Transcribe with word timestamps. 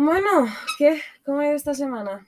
Bueno, 0.00 0.46
¿qué? 0.78 1.02
¿Cómo 1.24 1.40
ha 1.40 1.46
ido 1.46 1.56
esta 1.56 1.74
semana? 1.74 2.24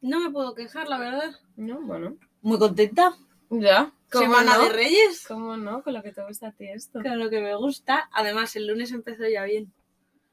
No 0.00 0.20
me 0.20 0.30
puedo 0.30 0.54
quejar, 0.54 0.86
la 0.86 0.96
verdad. 0.96 1.32
No, 1.56 1.80
bueno. 1.80 2.16
Muy 2.40 2.56
contenta. 2.56 3.16
Ya. 3.50 3.92
¿Cómo 4.12 4.26
Semana 4.26 4.56
no? 4.56 4.62
de 4.62 4.68
Reyes. 4.68 5.24
¿Cómo 5.26 5.56
no? 5.56 5.82
Con 5.82 5.92
lo 5.92 6.04
que 6.04 6.12
te 6.12 6.22
gusta 6.22 6.46
a 6.46 6.52
ti 6.52 6.68
esto. 6.68 7.02
Con 7.02 7.18
lo 7.18 7.30
que 7.30 7.40
me 7.40 7.56
gusta. 7.56 8.08
Además, 8.12 8.54
el 8.54 8.68
lunes 8.68 8.92
empezó 8.92 9.26
ya 9.28 9.42
bien. 9.42 9.72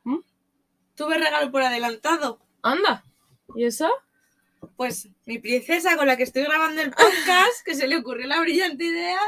¿Mm? 0.04 0.20
Tuve 0.94 1.18
regalo 1.18 1.52
por 1.52 1.64
adelantado. 1.64 2.40
Anda. 2.62 3.04
¿Y 3.56 3.66
eso? 3.66 3.90
Pues 4.76 5.10
mi 5.26 5.40
princesa 5.40 5.98
con 5.98 6.06
la 6.06 6.16
que 6.16 6.24
estoy 6.24 6.44
grabando 6.44 6.80
el 6.80 6.92
podcast, 6.92 7.66
que 7.66 7.74
se 7.74 7.88
le 7.88 7.98
ocurrió 7.98 8.28
la 8.28 8.40
brillante 8.40 8.84
idea 8.84 9.20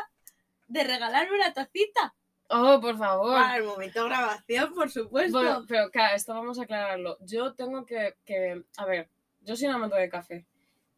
de 0.68 0.84
regalarme 0.84 1.36
una 1.36 1.52
tacita. 1.52 2.13
Oh, 2.50 2.80
por 2.82 2.98
favor. 2.98 3.34
Para 3.34 3.58
el 3.58 3.64
momento 3.64 4.04
de 4.04 4.10
grabación, 4.10 4.74
por 4.74 4.90
supuesto. 4.90 5.38
Bueno, 5.38 5.66
pero 5.68 5.90
claro, 5.92 6.16
esto 6.16 6.34
vamos 6.34 6.60
a 6.60 6.64
aclararlo. 6.64 7.18
Yo 7.22 7.54
tengo 7.54 7.86
que, 7.86 8.16
que, 8.26 8.64
a 8.78 8.86
ver, 8.86 9.10
yo 9.42 9.56
soy 9.56 9.68
un 9.68 9.76
amante 9.76 9.98
de 9.98 10.10
café. 10.10 10.46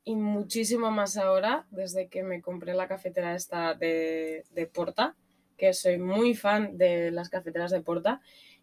Y 0.04 0.16
muchísimo 0.16 0.92
más 0.92 1.18
ahora, 1.18 1.68
desde 1.72 2.08
que 2.08 2.24
me 2.24 2.42
compré 2.42 2.74
la 2.74 2.88
cafetera 2.88 3.36
esta 3.36 3.74
de, 3.74 4.46
de 4.52 4.66
Porta, 4.68 5.16
que 5.58 5.74
soy 5.74 5.98
muy 5.98 6.36
fan 6.36 6.78
de 6.78 7.12
las 7.12 7.30
cafeteras 7.30 7.72
de 7.72 7.82
Porta 7.82 8.22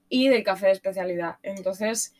y 0.08 0.28
del 0.28 0.42
café 0.42 0.66
de 0.66 0.72
especialidad. 0.72 1.36
Entonces, 1.42 2.14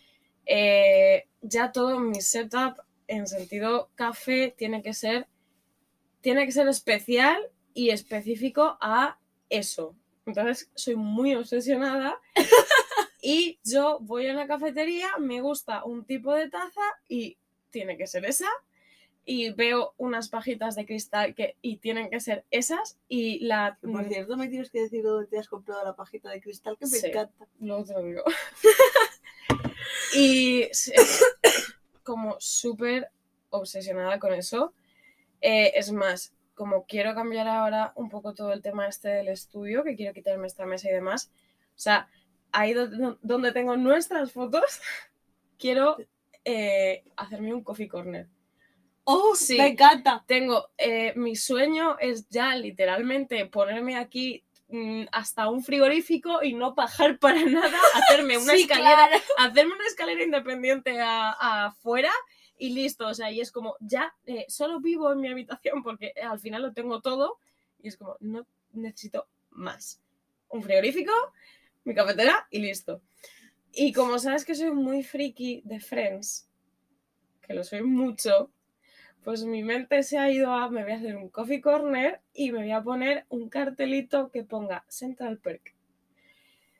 eh, 0.45 1.29
ya 1.41 1.73
todo 1.73 1.99
mi 1.99 2.21
setup 2.21 2.79
en 3.09 3.27
sentido 3.27 3.91
café 3.95 4.55
tiene 4.57 4.83
que 4.83 4.95
ser, 4.95 5.27
tiene 6.21 6.45
que 6.45 6.53
ser 6.53 6.69
especial 6.69 7.51
y 7.75 7.91
específico 7.91 8.79
a 8.81 9.19
eso. 9.49 9.97
Entonces, 10.27 10.71
soy 10.75 10.97
muy 10.97 11.35
obsesionada 11.35 12.21
y 13.23 13.59
yo 13.65 13.99
voy 14.01 14.27
a 14.27 14.35
la 14.35 14.47
cafetería, 14.47 15.17
me 15.19 15.41
gusta 15.41 15.85
un 15.85 16.05
tipo 16.05 16.35
de 16.35 16.49
taza 16.51 16.83
y 17.09 17.39
tiene 17.71 17.97
que 17.97 18.07
ser 18.07 18.25
esa. 18.27 18.49
Y 19.29 19.51
veo 19.51 19.93
unas 19.97 20.29
pajitas 20.29 20.77
de 20.77 20.87
cristal 20.87 21.35
que, 21.35 21.57
y 21.61 21.79
tienen 21.79 22.11
que 22.11 22.21
ser 22.21 22.45
esas. 22.53 22.97
Y 23.09 23.41
la. 23.41 23.77
Por 23.83 24.05
cierto, 24.09 24.37
me 24.37 24.47
tienes 24.49 24.71
que 24.71 24.83
decir 24.83 25.03
dónde 25.03 25.27
te 25.27 25.39
has 25.39 25.49
comprado 25.49 25.85
la 25.85 25.97
pajita 25.97 26.31
de 26.31 26.41
cristal, 26.41 26.77
que 26.79 26.87
me 26.87 26.99
Sí. 26.99 27.07
encanta. 27.09 27.49
Luego 27.59 27.85
te 27.85 27.93
lo 27.95 28.03
digo. 28.05 28.23
y 30.15 30.63
es 30.63 30.93
como 32.05 32.37
súper 32.39 33.11
obsesionada 33.51 34.21
con 34.21 34.33
eso. 34.33 34.73
Eh, 35.41 35.73
es 35.75 35.91
más, 35.91 36.33
como 36.57 36.87
quiero 36.87 37.15
cambiar 37.15 37.47
ahora 37.47 37.93
un 37.95 38.09
poco 38.09 38.35
todo 38.35 38.53
el 38.53 38.63
tema 38.63 38.89
este 38.89 39.09
del 39.11 39.29
estudio, 39.29 39.85
que 39.85 39.95
quiero 39.95 40.13
quitarme 40.13 40.49
esta 40.49 40.67
mesa 40.67 40.89
y 40.89 40.93
demás. 40.93 41.31
O 41.77 41.79
sea, 41.79 42.09
ahí 42.51 42.73
do- 42.73 43.19
donde 43.23 43.53
tengo 43.53 43.77
nuestras 43.77 44.33
fotos, 44.33 44.81
quiero 45.59 45.97
eh, 46.45 47.05
hacerme 47.17 47.55
un 47.55 47.63
coffee 47.63 47.87
corner. 47.89 48.27
¡Oh, 49.05 49.37
Sí. 49.37 49.57
me 49.57 49.69
encanta! 49.69 50.25
Tengo, 50.27 50.71
eh, 50.79 51.13
mi 51.15 51.37
sueño 51.37 51.97
es 52.01 52.29
ya 52.29 52.57
literalmente 52.57 53.47
ponerme 53.47 53.97
aquí 53.97 54.43
mm, 54.69 55.05
hasta 55.13 55.49
un 55.49 55.63
frigorífico 55.63 56.43
y 56.43 56.55
no 56.55 56.75
bajar 56.75 57.19
para 57.21 57.41
nada, 57.45 57.79
hacerme 57.95 58.37
una 58.39 58.55
Sí, 58.55 58.63
escalera, 58.63 59.07
claro. 59.09 59.23
hacerme 59.39 59.75
una 59.75 59.87
escalera 59.87 60.23
independiente 60.25 60.99
afuera 61.01 62.11
y 62.59 62.71
listo. 62.71 63.07
O 63.07 63.15
sea, 63.15 63.31
y 63.31 63.41
es 63.41 63.53
como, 63.53 63.77
ya 63.81 64.15
eh, 64.27 64.45
solo 64.49 64.81
vivo 64.81 65.13
en 65.13 65.21
mi 65.21 65.29
habitación 65.29 65.83
porque 65.83 66.13
eh, 66.17 66.23
al 66.23 66.39
final 66.39 66.63
lo 66.63 66.73
tengo 66.73 67.01
todo 67.01 67.39
y 67.83 67.89
es 67.89 67.97
como, 67.97 68.17
no 68.21 68.47
necesito 68.73 69.29
más. 69.51 70.03
Un 70.49 70.63
frigorífico, 70.63 71.13
mi 71.85 71.95
cafetera 71.95 72.47
y 72.51 72.61
listo. 72.61 73.03
Y 73.73 73.93
como 73.93 74.19
sabes 74.19 74.45
que 74.45 74.55
soy 74.55 74.71
muy 74.71 75.03
friki 75.03 75.63
de 75.65 75.81
Friends, 75.81 76.49
que 77.43 77.55
lo 77.55 77.63
soy 77.63 77.83
mucho, 77.83 78.51
pues 79.23 79.45
mi 79.45 79.63
mente 79.63 80.03
se 80.03 80.19
ha 80.19 80.31
ido 80.31 80.53
a, 80.53 80.71
me 80.71 80.83
voy 80.83 80.93
a 80.93 80.97
hacer 80.97 81.17
un 81.17 81.29
coffee 81.29 81.61
corner 81.61 82.21
y 82.33 82.53
me 82.53 82.61
voy 82.61 82.71
a 82.71 82.83
poner 82.83 83.27
un 83.29 83.49
cartelito 83.49 84.31
que 84.31 84.45
ponga 84.45 84.85
Central 84.89 85.39
Perk. 85.39 85.75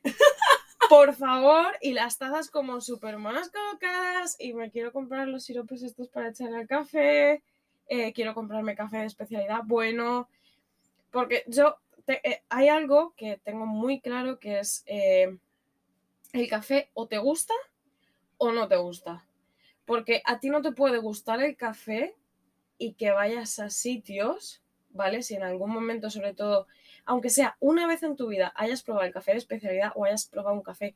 Por 0.89 1.13
favor, 1.15 1.75
y 1.81 1.93
las 1.93 2.17
tazas 2.17 2.49
como 2.49 2.79
súper 2.81 3.17
monas 3.17 3.51
colocadas 3.51 4.37
y 4.39 4.53
me 4.53 4.71
quiero 4.71 4.93
comprar 4.93 5.27
los 5.27 5.43
siropes 5.43 5.83
estos 5.83 6.07
para 6.07 6.29
echar 6.29 6.53
al 6.53 6.67
café, 6.67 7.43
eh, 7.87 8.13
quiero 8.13 8.33
comprarme 8.33 8.75
café 8.75 8.97
de 8.97 9.05
especialidad 9.05 9.61
bueno, 9.65 10.29
porque 11.11 11.43
yo, 11.47 11.77
eh, 12.07 12.41
hay 12.49 12.69
algo 12.69 13.13
que 13.17 13.37
tengo 13.43 13.65
muy 13.65 13.99
claro 13.99 14.39
que 14.39 14.59
es 14.59 14.83
eh, 14.87 15.37
el 16.33 16.49
café 16.49 16.89
o 16.93 17.07
te 17.07 17.17
gusta 17.17 17.53
o 18.37 18.51
no 18.51 18.67
te 18.67 18.77
gusta. 18.77 19.25
Porque 19.85 20.21
a 20.25 20.39
ti 20.39 20.49
no 20.49 20.61
te 20.61 20.71
puede 20.71 20.99
gustar 20.99 21.41
el 21.41 21.55
café 21.55 22.15
y 22.77 22.93
que 22.93 23.11
vayas 23.11 23.59
a 23.59 23.69
sitios, 23.69 24.61
¿vale? 24.89 25.21
Si 25.23 25.35
en 25.35 25.43
algún 25.43 25.71
momento, 25.71 26.09
sobre 26.09 26.33
todo, 26.33 26.67
aunque 27.07 27.29
sea 27.29 27.57
una 27.59 27.87
vez 27.87 28.03
en 28.03 28.15
tu 28.15 28.27
vida, 28.27 28.53
hayas 28.55 28.83
probado 28.83 29.05
el 29.05 29.13
café 29.13 29.31
de 29.31 29.37
especialidad 29.37 29.91
o 29.95 30.05
hayas 30.05 30.27
probado 30.27 30.55
un 30.55 30.61
café 30.61 30.95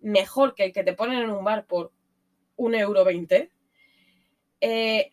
mejor 0.00 0.54
que 0.54 0.64
el 0.64 0.72
que 0.72 0.84
te 0.84 0.92
ponen 0.92 1.20
en 1.22 1.30
un 1.30 1.44
bar 1.44 1.66
por 1.66 1.92
un 2.56 2.74
euro 2.74 3.04
veinte, 3.04 3.50
eh, 4.60 5.12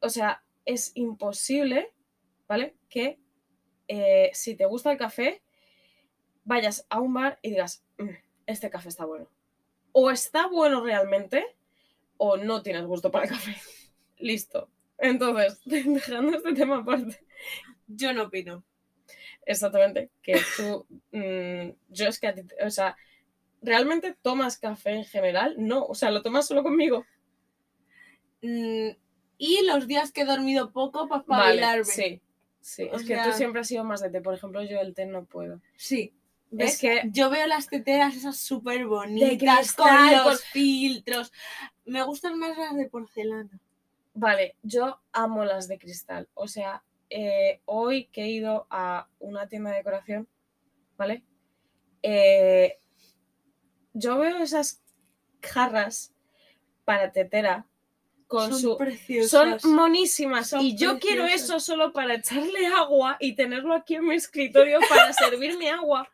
o 0.00 0.08
sea, 0.08 0.42
es 0.64 0.92
imposible, 0.94 1.92
¿vale? 2.48 2.74
Que 2.88 3.18
eh, 3.88 4.30
si 4.32 4.54
te 4.56 4.66
gusta 4.66 4.90
el 4.90 4.98
café, 4.98 5.42
vayas 6.44 6.86
a 6.88 7.00
un 7.00 7.14
bar 7.14 7.38
y 7.42 7.50
digas, 7.50 7.84
"Mm, 7.98 8.10
este 8.46 8.70
café 8.70 8.88
está 8.88 9.04
bueno. 9.04 9.28
O 9.92 10.10
está 10.10 10.46
bueno 10.48 10.82
realmente, 10.84 11.44
o 12.16 12.36
no 12.36 12.62
tienes 12.62 12.84
gusto 12.86 13.10
para 13.10 13.24
el 13.24 13.30
café. 13.30 13.56
Listo. 14.18 14.70
Entonces, 14.98 15.60
dejando 15.66 16.36
este 16.36 16.54
tema 16.54 16.78
aparte, 16.78 17.20
Yo 17.86 18.12
no 18.12 18.24
opino. 18.24 18.64
Exactamente, 19.46 20.10
que 20.22 20.36
tú, 20.56 20.86
mm, 21.12 21.70
yo 21.90 22.08
es 22.08 22.18
que 22.20 22.26
a 22.28 22.34
ti, 22.34 22.42
o 22.64 22.70
sea, 22.70 22.96
¿realmente 23.62 24.16
tomas 24.22 24.58
café 24.58 24.90
en 24.90 25.04
general? 25.04 25.54
No, 25.58 25.84
o 25.86 25.94
sea, 25.94 26.10
lo 26.10 26.22
tomas 26.22 26.46
solo 26.46 26.62
conmigo. 26.62 27.04
Mm, 28.42 28.90
y 29.38 29.66
los 29.66 29.86
días 29.86 30.12
que 30.12 30.22
he 30.22 30.24
dormido 30.24 30.70
poco 30.70 31.08
para 31.08 31.22
Vale, 31.26 31.54
espabilarme. 31.62 31.84
sí, 31.84 32.20
sí, 32.60 32.88
O 32.92 32.96
es 32.96 33.04
que 33.04 33.16
tú 33.16 33.32
siempre 33.32 33.60
has 33.62 33.68
sido 33.68 33.84
más 33.84 34.00
de 34.00 34.10
té, 34.10 34.20
por 34.20 34.34
ejemplo, 34.34 34.62
yo 34.62 34.80
el 34.80 34.94
té 34.94 35.06
no 35.06 35.24
puedo. 35.24 35.60
Sí. 35.76 36.12
Es 36.52 36.56
¿Ves? 36.56 36.78
que- 36.78 37.02
yo 37.10 37.30
veo 37.30 37.46
las 37.48 37.68
teteras 37.68 38.14
esas 38.14 38.36
súper 38.36 38.86
bonitas 38.86 39.72
con 39.72 39.88
los 40.12 40.44
filtros. 40.44 41.32
Me 41.84 42.02
gustan 42.04 42.38
más 42.38 42.56
las 42.56 42.76
de 42.76 42.88
porcelana. 42.88 43.60
Vale, 44.14 44.54
yo 44.62 45.00
amo 45.12 45.44
las 45.44 45.66
de 45.66 45.78
cristal. 45.78 46.28
O 46.34 46.46
sea, 46.46 46.84
eh, 47.16 47.60
hoy 47.66 48.06
que 48.06 48.22
he 48.24 48.28
ido 48.28 48.66
a 48.70 49.08
una 49.20 49.46
tienda 49.46 49.70
de 49.70 49.76
decoración, 49.76 50.28
¿vale? 50.96 51.22
Eh, 52.02 52.80
yo 53.92 54.18
veo 54.18 54.38
esas 54.38 54.82
jarras 55.40 56.12
para 56.84 57.12
tetera 57.12 57.68
con 58.26 58.50
son 58.50 58.60
su... 58.60 59.28
Son 59.28 59.58
monísimas 59.72 60.48
Son 60.48 60.60
y 60.60 60.76
yo 60.76 60.98
quiero 60.98 61.24
eso 61.26 61.60
solo 61.60 61.92
para 61.92 62.14
echarle 62.14 62.66
agua 62.66 63.16
y 63.20 63.36
tenerlo 63.36 63.74
aquí 63.74 63.94
en 63.94 64.08
mi 64.08 64.16
escritorio 64.16 64.80
para 64.88 65.12
servirme 65.12 65.70
agua. 65.70 66.10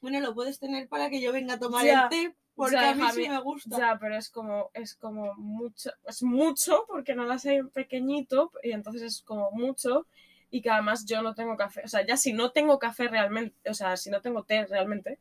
Bueno, 0.00 0.20
lo 0.20 0.34
puedes 0.34 0.60
tener 0.60 0.86
para 0.86 1.10
que 1.10 1.20
yo 1.20 1.32
venga 1.32 1.54
a 1.54 1.58
tomar 1.58 1.84
Ya, 1.84 2.02
el 2.04 2.08
té, 2.10 2.36
porque 2.54 2.74
ya, 2.76 2.90
a 2.90 2.94
mí 2.94 3.04
sí 3.12 3.28
me 3.28 3.40
gusta. 3.40 3.78
Ya, 3.78 3.98
pero 4.00 4.16
es 4.16 4.28
como, 4.30 4.70
es 4.74 4.94
como 4.94 5.34
mucho, 5.34 5.90
es 6.06 6.22
mucho 6.22 6.84
porque 6.86 7.14
no 7.14 7.24
las 7.24 7.46
hay 7.46 7.56
en 7.56 7.70
pequeñito 7.70 8.52
y 8.62 8.72
entonces 8.72 9.02
es 9.02 9.22
como 9.22 9.50
mucho 9.50 10.06
y 10.50 10.60
que 10.60 10.70
además 10.70 11.06
yo 11.06 11.22
no 11.22 11.34
tengo 11.34 11.56
café, 11.56 11.82
o 11.84 11.88
sea, 11.88 12.04
ya 12.04 12.16
si 12.16 12.32
no 12.32 12.50
tengo 12.52 12.78
café 12.78 13.08
realmente, 13.08 13.70
o 13.70 13.74
sea, 13.74 13.96
si 13.96 14.10
no 14.10 14.20
tengo 14.20 14.42
té 14.42 14.66
realmente, 14.66 15.18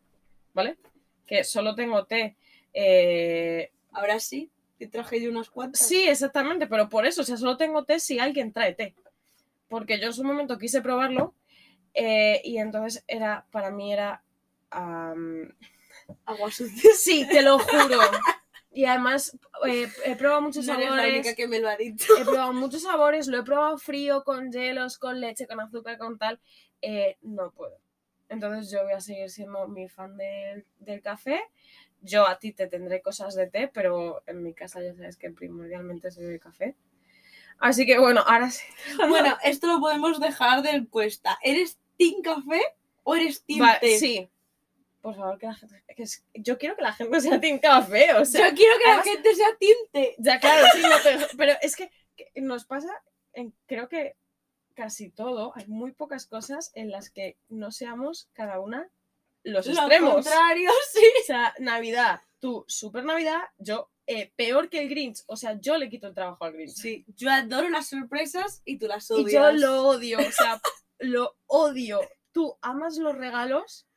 ¿vale? 0.54 0.78
Que 1.25 1.44
solo 1.44 1.74
tengo 1.75 2.06
té. 2.06 2.36
eh, 2.74 3.72
Ahora 3.94 4.19
sí, 4.19 4.50
te 4.78 4.88
traje 4.88 5.22
yo 5.22 5.30
unas 5.30 5.50
cuantas. 5.50 5.86
Sí, 5.86 6.07
exactamente, 6.07 6.66
pero 6.68 6.89
por 6.89 7.06
eso, 7.06 7.22
o 7.22 7.25
sea, 7.25 7.38
solo 7.38 7.57
tengo 7.57 7.83
té 7.83 8.00
si 8.00 8.19
alguien 8.19 8.51
trae 8.51 8.74
té. 8.74 8.95
Porque 9.68 10.00
yo 10.00 10.07
en 10.07 10.13
su 10.13 10.24
momento 10.24 10.57
quise 10.57 10.81
probarlo 10.81 11.33
eh, 11.94 12.42
y 12.44 12.57
entonces 12.57 13.04
era, 13.07 13.45
para 13.51 13.69
mí 13.72 13.94
era... 13.94 14.24
Agua 16.25 16.52
sucia. 16.52 16.92
Sí, 16.98 17.25
te 17.30 17.42
lo 17.42 17.60
juro. 17.60 18.00
Y 18.74 18.86
además 18.86 19.38
eh, 19.68 19.90
he 20.06 20.16
probado 20.16 20.42
muchos 20.42 20.66
No 20.66 20.74
eres 20.74 20.86
la 20.90 20.96
sabores. 20.96 21.13
única 21.13 21.36
que 21.36 21.48
me 21.48 21.60
lo 21.60 21.69
ha 21.69 21.75
dicho. 21.75 22.06
He 22.18 22.24
probado 22.24 22.54
muchos 22.54 22.84
sabores, 22.84 23.28
lo 23.28 23.40
he 23.40 23.44
probado 23.44 23.78
frío, 23.78 24.24
con 24.24 24.52
hielos, 24.52 24.98
con 24.98 25.19
leche, 25.19 25.46
con 25.48 25.60
azúcar, 25.60 25.98
con 25.98 26.18
tal. 26.18 26.40
eh, 26.81 27.18
no 27.22 27.52
puedo. 27.52 27.78
Entonces 28.30 28.72
yo 28.72 28.84
voy 28.84 28.94
a 28.94 29.02
seguir 29.02 29.30
siendo 29.30 29.68
mi 29.68 29.90
fan 29.90 30.16
del, 30.18 30.66
del 30.80 31.02
café. 31.02 31.42
Yo 32.02 32.25
a 32.28 32.40
ti 32.40 32.54
te 32.54 32.68
tendré 32.68 33.02
cosas 33.02 33.36
de 33.36 33.48
té, 33.48 33.68
pero 33.68 34.24
en 34.25 34.42
mi 34.42 34.54
casa 34.54 34.81
ya 34.81 34.94
sabes 34.96 35.18
que 35.18 35.30
primordialmente 35.31 36.10
soy 36.10 36.25
de 36.25 36.40
café. 36.40 36.75
Así 37.60 37.86
que 37.86 38.00
bueno, 38.00 38.24
ahora 38.25 38.50
sí. 38.50 38.66
Bueno, 39.10 39.38
esto 39.44 39.68
lo 39.68 39.80
podemos 39.81 40.19
dejar 40.19 40.62
de 40.64 40.72
encuesta. 40.72 41.38
¿Eres 41.44 41.78
team 41.98 42.22
café 42.24 42.62
o 43.04 43.16
eres 43.16 43.44
team 43.44 43.62
Va- 43.62 43.80
té? 43.80 44.00
sí. 44.00 44.30
Por 45.01 45.15
favor, 45.15 45.38
que 45.38 45.48
la 45.48 45.56
gente. 45.56 45.83
que 45.95 46.03
es- 46.03 46.24
yo 46.33 46.57
quiero 46.57 46.75
que 46.75 46.81
la 46.83 46.94
gente 46.94 47.19
sea 47.21 47.39
Team 47.42 47.59
Café, 47.59 48.13
o 48.13 48.25
sea. 48.25 48.50
Yo 48.50 48.56
quiero 48.56 48.77
que 48.77 48.86
la 48.88 49.03
gente 49.03 49.36
sea 49.36 49.48
tinte. 49.59 50.15
Ya, 50.19 50.39
claro, 50.39 50.65
sí, 50.74 50.81
no 50.81 50.98
te- 51.00 51.36
pero 51.38 51.53
es 51.62 51.75
que, 51.75 51.92
que 52.15 52.31
nos 52.42 52.65
pasa, 52.65 52.89
en, 53.33 53.53
creo 53.65 53.89
que 53.89 54.15
casi 54.75 55.09
todo, 55.09 55.53
hay 55.56 55.68
muy 55.68 55.92
pocas 55.92 56.25
cosas 56.27 56.71
en 56.75 56.92
las 56.92 57.09
que 57.09 57.38
no 57.50 57.71
seamos 57.71 58.30
cada 58.33 58.59
una 58.59 58.89
los 59.44 59.65
Lo 59.65 59.74
extremos. 59.74 60.13
contrario, 60.13 60.69
sí. 60.94 61.04
O 61.21 61.25
sea, 61.25 61.54
Navidad, 61.59 62.21
tú, 62.39 62.63
super 62.68 63.04
Navidad, 63.04 63.42
yo, 63.57 63.89
eh, 64.07 64.31
peor 64.36 64.69
que 64.69 64.80
el 64.81 64.89
Grinch. 64.89 65.24
O 65.27 65.36
sea, 65.36 65.59
yo 65.59 65.77
le 65.77 65.89
quito 65.89 66.07
el 66.07 66.13
trabajo 66.13 66.44
al 66.45 66.54
Grinch. 66.54 66.71
Sí, 66.74 67.06
yo 67.15 67.30
adoro 67.31 67.69
las 67.69 67.88
sorpresas 67.89 68.62
y 68.65 68.77
tú 68.77 68.88
las 68.88 69.09
y 69.09 69.13
odias. 69.13 69.31
yo 69.33 69.51
lo 69.54 69.88
odio, 69.88 70.19
o 70.19 70.31
sea, 70.31 70.62
lo 71.00 71.36
odio. 71.47 72.01
Tú 72.31 72.57
amas 72.62 72.97
los 72.97 73.15
regalos 73.18 73.88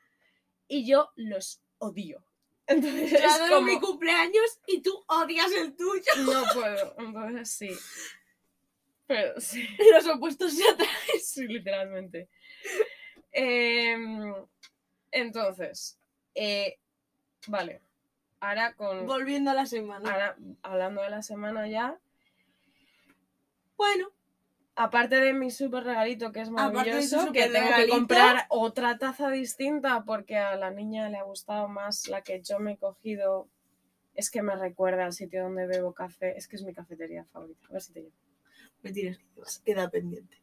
y 0.68 0.86
yo 0.86 1.10
los 1.16 1.62
odio. 1.78 2.24
Entonces, 2.66 3.20
Yo 3.20 3.30
adoro 3.30 3.56
como, 3.56 3.66
mi 3.66 3.80
cumpleaños 3.80 4.58
y 4.66 4.80
tú 4.80 5.04
odias 5.06 5.52
el 5.52 5.76
tuyo. 5.76 6.02
no 6.24 6.44
puedo. 6.54 6.94
Entonces, 6.98 7.50
sí. 7.50 7.70
Pero 9.06 9.40
sí. 9.40 9.66
Los 9.92 10.06
opuestos 10.06 10.54
se 10.54 10.66
atraen. 10.66 11.20
Sí, 11.22 11.46
literalmente. 11.46 12.28
Em, 13.32 14.34
entonces, 15.10 15.98
eh, 16.34 16.78
vale. 17.48 17.82
Ahora 18.40 18.72
con. 18.74 19.06
Volviendo 19.06 19.50
a 19.50 19.54
la 19.54 19.66
semana. 19.66 20.10
Ahora, 20.10 20.36
hablando 20.62 21.02
de 21.02 21.10
la 21.10 21.22
semana 21.22 21.68
ya. 21.68 21.98
Bueno, 23.76 24.10
Aparte 24.76 25.16
de 25.20 25.32
mi 25.32 25.50
súper 25.50 25.84
regalito 25.84 26.32
que 26.32 26.40
es 26.40 26.50
maravilloso, 26.50 27.32
que 27.32 27.48
tengo 27.48 27.76
que 27.76 27.88
comprar 27.88 28.46
otra 28.48 28.98
taza 28.98 29.30
distinta 29.30 30.02
porque 30.04 30.36
a 30.36 30.56
la 30.56 30.70
niña 30.70 31.08
le 31.08 31.18
ha 31.18 31.22
gustado 31.22 31.68
más 31.68 32.08
la 32.08 32.22
que 32.22 32.42
yo 32.42 32.58
me 32.58 32.72
he 32.72 32.76
cogido. 32.76 33.48
Es 34.14 34.30
que 34.30 34.42
me 34.42 34.56
recuerda 34.56 35.04
al 35.04 35.12
sitio 35.12 35.44
donde 35.44 35.66
bebo 35.66 35.92
café. 35.92 36.36
Es 36.36 36.48
que 36.48 36.56
es 36.56 36.62
mi 36.62 36.74
cafetería 36.74 37.24
favorita. 37.32 37.66
A 37.68 37.72
ver 37.72 37.82
si 37.82 37.92
te 37.92 38.00
llevo. 38.00 38.12
me 38.82 38.92
tienes 38.92 39.18
que 39.18 39.24
queda 39.64 39.88
pendiente. 39.88 40.38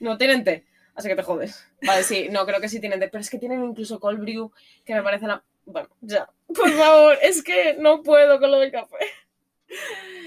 No 0.00 0.18
tienen 0.18 0.44
té, 0.44 0.66
así 0.94 1.08
que 1.08 1.16
te 1.16 1.22
jodes. 1.22 1.68
Vale, 1.82 2.02
sí, 2.02 2.28
no, 2.30 2.46
creo 2.46 2.60
que 2.60 2.68
sí 2.68 2.80
tienen 2.80 3.00
té, 3.00 3.08
pero 3.08 3.20
es 3.20 3.30
que 3.30 3.38
tienen 3.38 3.62
incluso 3.64 4.00
cold 4.00 4.20
brew, 4.20 4.52
que 4.84 4.94
me 4.94 5.02
parece 5.02 5.26
la... 5.26 5.44
Bueno, 5.66 5.88
ya, 6.00 6.30
por 6.46 6.70
favor, 6.70 7.18
es 7.22 7.42
que 7.42 7.76
no 7.78 8.02
puedo 8.02 8.40
con 8.40 8.50
lo 8.50 8.58
del 8.58 8.72
café. 8.72 8.96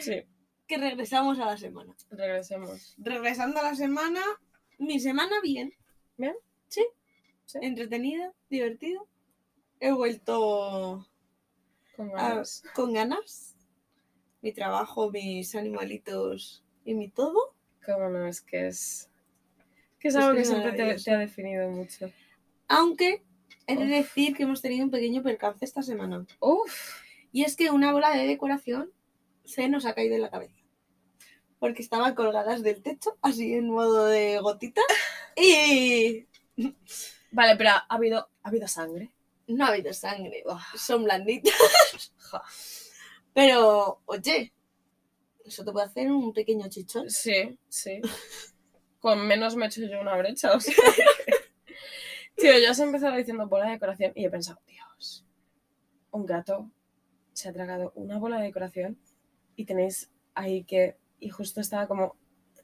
Sí, 0.02 0.24
Que 0.72 0.78
regresamos 0.78 1.38
a 1.38 1.46
la 1.46 1.58
semana. 1.58 1.94
regresemos. 2.12 2.96
Regresando 2.98 3.60
a 3.60 3.64
la 3.64 3.76
semana, 3.76 4.22
mi 4.80 5.02
semana 5.02 5.36
bien. 5.44 5.74
¿Bien? 6.16 6.34
Sí. 6.70 6.86
Sí. 7.46 7.60
Entretenida, 7.62 8.32
divertida. 8.50 9.02
He 9.82 9.92
vuelto 9.92 11.06
Con 11.98 12.12
a- 12.18 12.30
ganas. 12.30 12.64
con 12.74 12.94
ganas. 12.94 13.58
Mi 14.42 14.54
trabajo, 14.54 15.12
mis 15.12 15.54
animalitos 15.56 16.64
y 16.86 16.94
mi 16.94 17.10
todo. 17.10 17.54
Cómo 17.86 18.08
no, 18.08 18.26
es 18.26 18.40
que 18.40 18.68
es... 18.68 19.10
Que 20.00 20.08
es 20.08 20.16
Es 20.16 20.22
algo 20.24 20.38
que 20.38 20.46
siempre 20.46 20.72
te, 20.72 21.12
ha 21.12 21.18
definido 21.18 21.70
mucho. 21.70 22.10
Aunque 22.70 23.26
he 23.68 23.76
de 23.76 23.84
Uf. 23.84 23.90
decir 23.90 24.38
que 24.38 24.44
hemos 24.44 24.62
tenido 24.62 24.86
un 24.86 24.92
pequeño 24.92 25.22
percance 25.22 25.66
esta 25.66 25.82
semana. 25.82 26.26
Uf, 26.40 27.02
Y 27.34 27.44
es 27.44 27.58
que 27.58 27.72
una 27.72 27.92
bola 27.92 28.16
de 28.16 28.26
decoración 28.26 28.90
se 29.44 29.68
nos 29.68 29.86
ha 29.86 29.94
caído 29.94 30.16
en 30.16 30.22
la 30.22 30.30
cabeza. 30.30 30.56
Porque 31.62 31.84
estaban 31.84 32.16
colgadas 32.16 32.64
del 32.64 32.82
techo, 32.82 33.18
así 33.22 33.54
en 33.54 33.70
modo 33.70 34.08
de 34.08 34.40
gotita. 34.40 34.82
Y 35.38 36.28
vale, 37.32 37.56
pero 37.56 37.70
ha 37.70 37.86
habido, 37.88 38.28
ha 38.44 38.50
habido 38.50 38.68
sangre. 38.68 39.10
no 39.48 39.64
ha 39.64 39.70
habido 39.70 39.94
sangre. 39.94 40.44
Buah. 40.44 40.62
Son 40.76 41.06
blanditas. 41.06 41.54
Pero, 43.34 44.02
oye, 44.06 44.52
eso 45.46 45.64
te 45.64 45.72
puede 45.72 45.86
hacer 45.86 46.12
un 46.12 46.34
pequeño 46.34 46.68
chichón. 46.68 47.10
Sí, 47.10 47.58
sí. 47.70 48.02
Con 49.00 49.26
menos 49.26 49.56
me 49.56 49.66
he 49.66 49.68
hecho 49.70 49.84
yo 49.84 50.02
una 50.02 50.18
brecha. 50.18 50.52
O 50.54 50.60
sea, 50.60 50.76
Tío, 52.36 52.58
yo 52.60 52.72
has 52.72 52.80
empezado 52.80 53.16
diciendo 53.16 53.48
bola 53.48 53.66
de 53.66 53.72
decoración 53.72 54.12
y 54.16 54.26
he 54.26 54.30
pensado, 54.30 54.60
Dios, 54.68 55.26
un 56.12 56.26
gato 56.26 56.70
se 57.34 57.50
ha 57.50 57.54
tragado 57.54 57.94
una 57.96 58.18
bola 58.18 58.38
de 58.38 58.46
decoración 58.48 58.98
y 59.56 59.66
tenéis 59.66 60.12
ahí 60.34 60.64
que. 60.64 60.98
Y 61.22 61.30
justo 61.30 61.62
estaba 61.62 61.88
como 61.88 62.18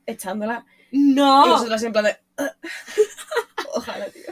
echándola 0.05 0.65
y 0.91 1.13
No, 1.13 1.47
vosotras 1.47 1.81
en 1.83 1.93
plan 1.93 2.05
de. 2.05 2.17
Ojalá, 3.73 4.09
tío. 4.09 4.23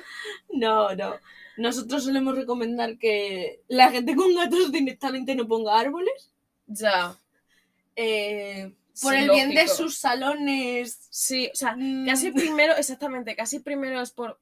no, 0.53 0.93
no. 0.95 1.15
Nosotros 1.57 2.03
solemos 2.03 2.35
recomendar 2.35 2.97
que 2.97 3.61
la 3.69 3.89
gente 3.91 4.13
con 4.15 4.35
gatos 4.35 4.71
directamente 4.73 5.35
no 5.35 5.47
ponga 5.47 5.79
árboles. 5.79 6.31
Ya. 6.67 7.17
eh, 7.95 8.73
por 9.01 9.13
Sí, 9.13 9.19
el 9.19 9.29
bien 9.29 9.49
de 9.53 9.67
sus 9.67 9.97
salones. 9.97 11.07
Sí, 11.11 11.49
o 11.53 11.55
sea, 11.55 11.75
Mm, 11.77 12.05
casi 12.07 12.31
primero, 12.31 12.75
exactamente, 12.75 13.35
casi 13.35 13.59
primero 13.59 14.01
es 14.01 14.11
por. 14.11 14.39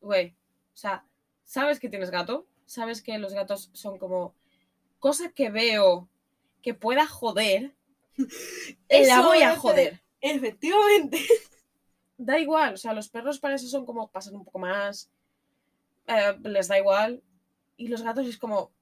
Güey, 0.00 0.28
o 0.74 0.76
sea, 0.76 1.04
sabes 1.44 1.80
que 1.80 1.88
tienes 1.88 2.10
gato, 2.10 2.46
sabes 2.66 3.02
que 3.02 3.18
los 3.18 3.32
gatos 3.34 3.70
son 3.72 3.98
como 3.98 4.34
cosa 4.98 5.30
que 5.30 5.50
veo 5.50 6.08
que 6.62 6.74
pueda 6.74 7.06
joder, 7.06 7.74
la 8.88 9.22
voy 9.22 9.42
a 9.42 9.56
joder. 9.56 10.00
Efectivamente. 10.20 11.18
Da 12.20 12.36
igual, 12.36 12.74
o 12.74 12.76
sea, 12.76 12.94
los 12.94 13.08
perros 13.08 13.38
para 13.38 13.54
eso 13.54 13.68
son 13.68 13.86
como 13.86 14.10
pasan 14.10 14.34
un 14.34 14.44
poco 14.44 14.58
más, 14.58 15.08
eh, 16.08 16.36
les 16.42 16.66
da 16.66 16.76
igual, 16.76 17.22
y 17.76 17.86
los 17.86 18.02
gatos 18.02 18.26
es 18.26 18.36
como, 18.36 18.72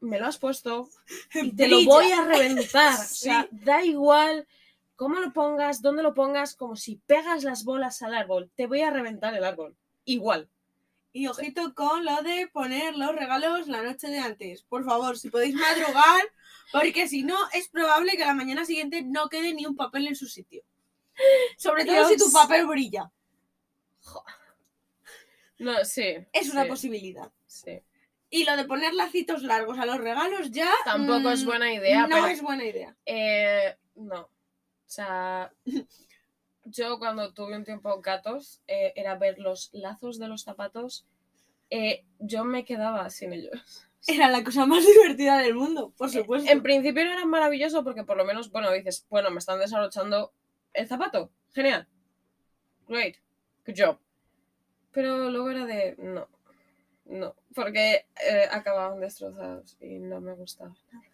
me 0.00 0.18
lo 0.18 0.26
has 0.26 0.38
puesto 0.38 0.88
y 1.34 1.54
te 1.54 1.68
lo 1.68 1.84
voy 1.84 2.10
a 2.12 2.24
reventar. 2.24 2.94
O 2.98 3.04
sea, 3.04 3.46
da 3.50 3.84
igual 3.84 4.48
cómo 4.96 5.20
lo 5.20 5.34
pongas, 5.34 5.82
dónde 5.82 6.02
lo 6.02 6.14
pongas, 6.14 6.54
como 6.54 6.76
si 6.76 6.96
pegas 6.96 7.44
las 7.44 7.64
bolas 7.64 8.00
al 8.00 8.14
árbol, 8.14 8.50
te 8.56 8.66
voy 8.66 8.80
a 8.80 8.90
reventar 8.90 9.34
el 9.34 9.44
árbol. 9.44 9.76
Igual. 10.06 10.48
Y 11.18 11.26
ojito 11.26 11.74
con 11.74 12.04
lo 12.04 12.22
de 12.22 12.46
poner 12.46 12.96
los 12.96 13.12
regalos 13.12 13.66
la 13.66 13.82
noche 13.82 14.06
de 14.06 14.20
antes. 14.20 14.62
Por 14.62 14.84
favor, 14.84 15.18
si 15.18 15.30
podéis 15.30 15.56
madrugar, 15.56 16.22
porque 16.72 17.08
si 17.08 17.24
no, 17.24 17.36
es 17.52 17.68
probable 17.68 18.16
que 18.16 18.22
a 18.22 18.28
la 18.28 18.34
mañana 18.34 18.64
siguiente 18.64 19.02
no 19.02 19.28
quede 19.28 19.52
ni 19.52 19.66
un 19.66 19.74
papel 19.74 20.06
en 20.06 20.14
su 20.14 20.28
sitio. 20.28 20.62
Sobre 21.56 21.84
todo 21.84 22.08
si 22.08 22.16
tu 22.16 22.30
papel 22.30 22.68
brilla. 22.68 23.10
No, 25.58 25.84
sí. 25.84 26.18
Es 26.32 26.50
una 26.50 26.62
sí, 26.62 26.68
posibilidad. 26.68 27.32
sí. 27.46 27.82
Y 28.30 28.44
lo 28.44 28.56
de 28.56 28.64
poner 28.64 28.94
lacitos 28.94 29.42
largos 29.42 29.76
a 29.80 29.86
los 29.86 29.98
regalos 29.98 30.52
ya. 30.52 30.70
Tampoco 30.84 31.30
es 31.30 31.42
mm, 31.42 31.46
buena 31.46 31.72
idea, 31.72 32.02
No 32.06 32.14
pero 32.14 32.26
es 32.28 32.42
buena 32.42 32.64
idea. 32.64 32.94
eh, 33.06 33.76
no. 33.96 34.20
O 34.20 34.30
sea, 34.86 35.52
yo 36.64 36.98
cuando 37.00 37.32
tuve 37.32 37.56
un 37.56 37.64
tiempo 37.64 38.00
gatos, 38.00 38.62
eh, 38.68 38.92
era 38.94 39.16
ver 39.16 39.40
los 39.40 39.70
lazos 39.72 40.20
de 40.20 40.28
los 40.28 40.42
zapatos. 40.44 41.06
Eh, 41.70 42.04
yo 42.18 42.44
me 42.44 42.64
quedaba 42.64 43.10
sin 43.10 43.32
ellos. 43.32 43.88
Era 44.06 44.28
la 44.30 44.42
cosa 44.42 44.64
más 44.66 44.86
divertida 44.86 45.38
del 45.38 45.54
mundo, 45.54 45.92
por 45.96 46.10
supuesto. 46.10 46.50
En 46.50 46.62
principio 46.62 47.02
era 47.02 47.26
maravilloso 47.26 47.84
porque 47.84 48.04
por 48.04 48.16
lo 48.16 48.24
menos, 48.24 48.50
bueno, 48.50 48.72
dices, 48.72 49.06
bueno, 49.10 49.30
me 49.30 49.38
están 49.38 49.58
desabrochando 49.58 50.32
el 50.72 50.88
zapato. 50.88 51.30
Genial. 51.52 51.86
Great. 52.88 53.16
Good 53.66 53.74
job. 53.76 53.98
Pero 54.92 55.30
luego 55.30 55.50
era 55.50 55.66
de, 55.66 55.96
no. 55.98 56.28
No. 57.04 57.34
Porque 57.54 58.06
eh, 58.26 58.48
acababan 58.50 59.00
destrozados 59.00 59.76
y 59.80 59.98
no 59.98 60.20
me 60.20 60.32
gustaba 60.34 60.74
nada. 60.92 61.04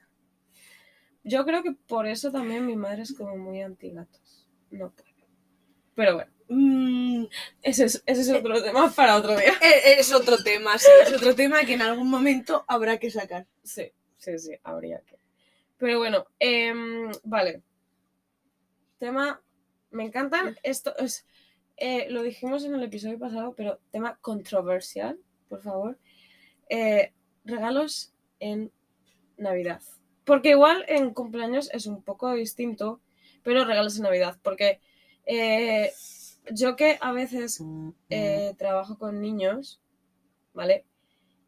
Yo 1.25 1.45
creo 1.47 1.63
que 1.63 1.73
por 1.73 2.07
eso 2.07 2.31
también 2.31 2.67
mi 2.67 2.77
madre 2.77 3.03
es 3.03 3.15
como 3.15 3.37
muy 3.37 3.63
anti 3.63 3.91
gatos. 3.91 4.47
No 4.71 4.91
puede. 4.91 5.15
Pero 5.95 6.15
bueno, 6.15 6.31
Mm, 6.49 7.25
ese 7.63 7.87
es, 7.87 8.03
ese 8.07 8.21
es 8.21 8.31
otro 8.31 8.63
tema 8.63 8.93
para 8.95 9.17
otro 9.17 9.37
día. 9.37 9.55
e- 9.63 9.99
es 9.99 10.13
otro 10.13 10.37
tema, 10.43 10.79
sí. 10.79 10.91
Es 11.03 11.13
otro 11.13 11.35
tema 11.35 11.65
que 11.65 11.75
en 11.75 11.83
algún 11.83 12.09
momento 12.09 12.65
habrá 12.69 12.99
que 12.99 13.11
sacar. 13.11 13.47
Sí, 13.63 13.91
sí, 14.19 14.39
sí, 14.39 14.53
habría 14.63 15.01
que. 15.01 15.17
Pero 15.79 15.99
bueno, 15.99 16.27
em, 16.39 17.11
vale. 17.25 17.63
Tema, 18.99 19.43
me 19.91 20.05
encantan 20.05 20.57
esto, 20.63 20.97
es, 20.97 21.27
eh, 21.77 22.07
lo 22.11 22.23
dijimos 22.23 22.65
en 22.65 22.75
el 22.75 22.83
episodio 22.85 23.19
pasado, 23.19 23.55
pero 23.57 23.81
tema 23.91 24.17
controversial, 24.21 25.19
por 25.49 25.63
favor. 25.63 25.99
Eh, 26.69 27.13
regalos 27.45 28.13
en 28.41 28.73
Navidad. 29.37 29.83
Porque 30.25 30.51
igual 30.51 30.85
en 30.89 31.13
cumpleaños 31.13 31.71
es 31.73 31.87
un 31.87 32.03
poco 32.03 32.33
distinto, 32.35 33.01
pero 33.43 33.65
regalos 33.65 33.97
en 33.97 34.05
Navidad. 34.05 34.39
Porque 34.43 34.81
eh, 35.27 35.93
yo 36.53 36.77
que 36.77 36.99
a 37.01 37.13
veces 37.13 37.63
eh, 38.11 38.55
trabajo 38.59 38.99
con 38.99 39.21
niños, 39.21 39.81
¿vale? 40.53 40.85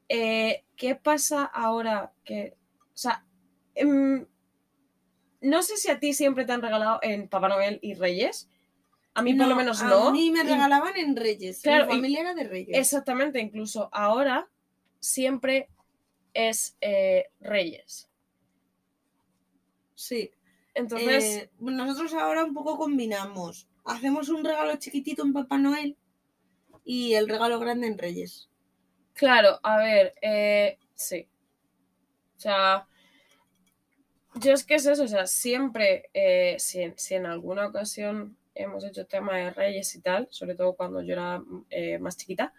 Eh, 0.09 0.65
¿Qué 0.76 0.95
pasa 0.95 1.45
ahora 1.45 2.12
que, 2.25 2.57
o 2.95 2.97
sea, 2.97 3.25
em, 3.75 4.26
no 5.41 5.62
sé 5.62 5.76
si 5.76 5.91
a 5.91 5.99
ti 6.00 6.12
siempre 6.12 6.45
te 6.45 6.53
han 6.53 6.62
regalado 6.62 6.99
en 7.03 7.29
Papá 7.29 7.49
Noel 7.49 7.79
y 7.83 7.95
Reyes? 7.95 8.49
A 9.15 9.23
mí 9.23 9.33
por 9.35 9.45
lo 9.47 9.50
No, 9.55 9.57
menos 9.57 9.81
a 9.83 9.88
no. 9.88 10.12
mí 10.12 10.31
me 10.31 10.41
Y- 10.41 10.43
regalaban 10.43 10.97
en 10.97 11.17
Reyes. 11.17 11.62
Claro, 11.62 11.87
Mi 11.87 11.93
familia 11.95 12.21
era 12.21 12.35
de 12.35 12.45
Reyes. 12.45 12.76
Exactamente, 12.76 13.41
incluso 13.41 13.88
ahora 13.93 14.49
siempre 15.00 15.69
es 16.35 16.76
eh, 16.81 17.26
Reyes. 17.41 18.11
Sí. 19.95 20.31
Entonces, 20.75 21.49
nosotros 21.59 22.12
ahora 22.15 22.45
un 22.45 22.53
poco 22.53 22.76
combinamos. 22.76 23.67
Hacemos 23.87 24.28
un 24.28 24.45
regalo 24.45 24.76
chiquitito 24.76 25.23
en 25.23 25.33
Papá 25.33 25.57
Noel 25.57 25.97
y 26.85 27.14
el 27.14 27.28
regalo 27.28 27.59
grande 27.61 27.87
en 27.88 27.99
Reyes. 27.99 28.49
claro, 29.14 29.59
a 29.62 29.78
ver, 29.78 30.14
eh, 30.23 30.78
sí. 30.95 31.28
O 32.37 32.40
sea, 32.40 32.87
yo 34.35 34.52
es 34.52 34.64
que 34.64 34.75
es 34.75 34.87
eso, 34.87 35.05
o 35.05 35.09
sea, 35.09 35.26
siempre, 35.26 36.11
eh, 36.12 36.57
si, 36.59 36.81
en- 36.83 37.26
alguna 37.26 37.66
ocasión 37.66 38.37
hemos 38.55 38.85
hecho 38.85 39.07
tema 39.07 39.37
de 39.38 39.50
Reyes 39.50 39.95
y 39.95 40.00
tal, 40.00 40.28
sobre 40.31 40.55
todo 40.55 40.75
cuando 40.76 41.02
yo 41.02 41.12
era 41.14 41.43
eh, 41.71 41.99
más 41.99 42.16
chiquita, 42.16 42.52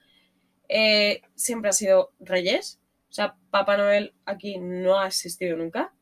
eh, 0.69 1.21
siempre 1.35 1.69
ha 1.69 1.73
sido 1.73 2.13
Reyes. 2.19 2.79
O 3.09 3.13
sea, 3.13 3.37
Papá 3.51 3.77
Noel 3.77 4.13
aquí 4.25 4.59
no 4.59 4.99
ha 4.99 5.07
existido 5.07 5.57
nunca. 5.57 5.93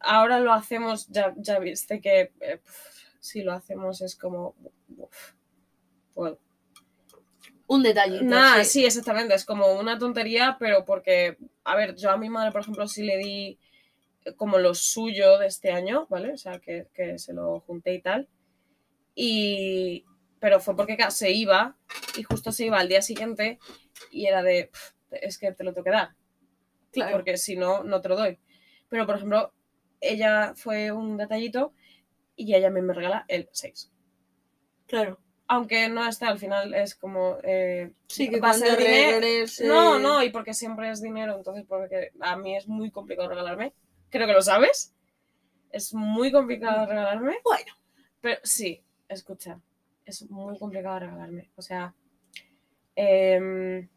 Ahora 0.00 0.40
lo 0.40 0.52
hacemos, 0.52 1.08
ya, 1.08 1.34
ya 1.36 1.58
viste 1.58 2.00
que 2.00 2.32
si 3.20 3.42
lo 3.42 3.52
hacemos 3.52 4.00
es 4.02 4.16
como... 4.16 4.54
uf, 4.96 5.32
bueno, 6.14 6.38
Un 7.66 7.82
detallito. 7.82 8.24
Nada, 8.24 8.64
sí, 8.64 8.84
exactamente. 8.84 9.34
Es 9.34 9.44
como 9.44 9.72
una 9.78 9.98
tontería, 9.98 10.56
pero 10.58 10.84
porque, 10.84 11.36
a 11.64 11.76
ver, 11.76 11.94
yo 11.96 12.10
a 12.10 12.16
mi 12.16 12.30
madre, 12.30 12.50
por 12.52 12.62
ejemplo, 12.62 12.86
sí 12.88 13.02
le 13.04 13.18
di 13.18 13.58
eh, 14.24 14.34
como 14.34 14.58
lo 14.58 14.74
suyo 14.74 15.38
de 15.38 15.46
este 15.48 15.70
año, 15.72 16.06
¿vale? 16.08 16.32
O 16.32 16.36
sea, 16.38 16.60
que, 16.60 16.88
que 16.94 17.18
se 17.18 17.32
lo 17.34 17.60
junté 17.60 17.94
y 17.94 18.02
tal. 18.02 18.28
Y. 19.14 20.04
Pero 20.40 20.60
fue 20.60 20.76
porque 20.76 20.96
se 21.10 21.32
iba 21.32 21.76
y 22.16 22.22
justo 22.22 22.52
se 22.52 22.66
iba 22.66 22.78
al 22.78 22.88
día 22.88 23.02
siguiente 23.02 23.58
y 24.10 24.26
era 24.26 24.42
de. 24.42 24.70
"Pf, 24.72 24.94
Es 25.10 25.38
que 25.38 25.52
te 25.52 25.64
lo 25.64 25.72
tengo 25.72 25.84
que 25.84 25.90
dar, 25.90 26.14
claro. 26.92 27.12
porque 27.12 27.36
si 27.36 27.56
no, 27.56 27.82
no 27.84 28.00
te 28.00 28.08
lo 28.08 28.16
doy. 28.16 28.38
Pero, 28.88 29.06
por 29.06 29.16
ejemplo, 29.16 29.52
ella 30.00 30.54
fue 30.56 30.92
un 30.92 31.16
detallito 31.16 31.72
y 32.38 32.54
ella 32.54 32.70
me, 32.70 32.80
me 32.82 32.94
regala 32.94 33.24
el 33.28 33.48
6. 33.52 33.90
claro. 34.86 35.18
Aunque 35.50 35.88
no 35.88 36.06
está, 36.06 36.28
al 36.28 36.38
final 36.38 36.74
es 36.74 36.94
como. 36.94 37.38
eh, 37.42 37.94
Sí, 38.06 38.28
que 38.28 38.38
Va 38.38 38.50
a 38.50 38.54
ser 38.54 38.78
No, 39.64 39.98
no, 39.98 40.22
y 40.22 40.28
porque 40.28 40.52
siempre 40.52 40.90
es 40.90 41.00
dinero, 41.00 41.36
entonces 41.36 41.64
porque 41.66 42.10
a 42.20 42.36
mí 42.36 42.54
es 42.54 42.68
muy 42.68 42.90
complicado 42.90 43.30
regalarme. 43.30 43.72
Creo 44.10 44.26
que 44.26 44.34
lo 44.34 44.42
sabes. 44.42 44.94
Es 45.72 45.94
muy 45.94 46.30
complicado 46.32 46.84
regalarme. 46.86 47.38
Bueno, 47.44 47.72
Pero 48.20 48.38
sí, 48.42 48.84
escucha, 49.08 49.58
es 50.04 50.28
muy 50.30 50.58
complicado 50.58 50.98
regalarme. 50.98 51.50
O 51.56 51.62
sea, 51.62 51.94
em, 52.96 53.88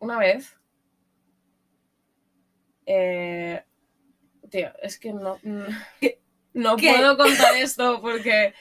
una 0.00 0.18
vez... 0.18 0.56
eh, 2.86 3.62
tío, 4.50 4.70
es 4.82 4.98
que 4.98 5.12
no... 5.12 5.38
No 6.54 6.76
¿Qué? 6.76 6.92
puedo 6.92 7.16
contar 7.16 7.56
esto 7.56 8.00
porque 8.00 8.54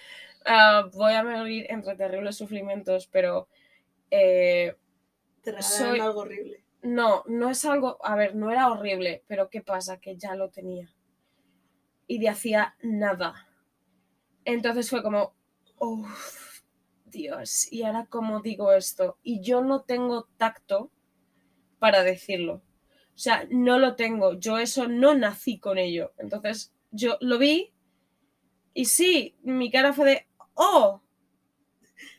ah, 0.46 0.90
voy 0.94 1.14
a 1.14 1.24
morir 1.24 1.66
entre 1.70 1.96
terribles 1.96 2.38
sufrimientos, 2.38 3.08
pero... 3.08 3.48
eh, 4.12 4.76
te 5.42 5.62
Soy- 5.62 6.00
algo 6.00 6.22
horrible. 6.22 6.64
no, 6.84 7.24
no 7.28 7.50
es 7.50 7.66
algo, 7.66 7.98
a 8.04 8.16
ver, 8.16 8.36
no 8.36 8.52
era 8.52 8.70
horrible, 8.70 9.24
pero 9.28 9.50
¿qué 9.50 9.62
pasa? 9.62 10.00
Que 10.00 10.18
ya 10.18 10.36
lo 10.36 10.50
tenía. 10.50 10.90
Y 12.08 12.20
de 12.20 12.30
hacía 12.30 12.76
nada. 12.82 13.48
Entonces 14.46 14.90
fue 14.90 15.04
como, 15.04 15.34
uff, 15.80 16.62
Dios, 17.06 17.72
¿y 17.72 17.84
ahora 17.84 18.08
cómo 18.10 18.42
digo 18.42 18.74
esto? 18.74 19.18
Y 19.24 19.42
yo 19.42 19.62
no 19.62 19.82
tengo 19.82 20.28
tacto 20.38 20.92
para 21.80 22.04
decirlo. 22.04 22.62
O 23.16 23.18
sea, 23.22 23.46
no 23.52 23.80
lo 23.80 23.96
tengo. 23.96 24.34
Yo 24.34 24.58
eso 24.60 24.88
no 24.88 25.16
nací 25.16 25.60
con 25.60 25.78
ello. 25.78 26.14
Entonces 26.18 26.74
yo 26.92 27.18
lo 27.22 27.38
vi 27.38 27.74
y 28.74 28.86
sí, 28.86 29.36
mi 29.44 29.72
cara 29.72 29.94
fue 29.94 30.06
de, 30.10 30.28
oh, 30.56 31.02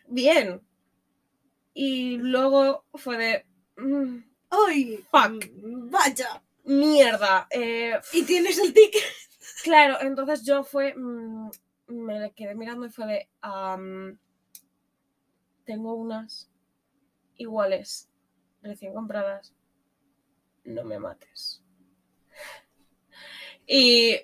bien. 0.08 0.60
Y 1.74 2.16
luego 2.18 2.84
fue 2.94 3.16
de, 3.16 3.46
"Mm, 3.76 4.18
¡Ay! 4.50 5.04
Fuck. 5.10 5.44
¡Vaya! 5.90 6.42
mierda. 6.64 7.46
eh, 7.50 7.98
¿Y 8.12 8.22
tienes 8.24 8.58
el 8.58 8.72
ticket? 8.72 9.02
claro, 9.64 9.98
entonces 10.00 10.44
yo 10.44 10.62
fue, 10.64 10.94
mm, 10.94 11.50
me 11.88 12.32
quedé 12.32 12.54
mirando 12.54 12.86
y 12.86 12.90
fue 12.90 13.06
de, 13.06 13.28
tengo 15.64 15.94
unas 15.94 16.50
iguales, 17.36 18.08
recién 18.62 18.92
compradas, 18.94 19.54
no 20.64 20.84
me 20.84 20.98
mates. 20.98 21.62
Y 23.66 24.20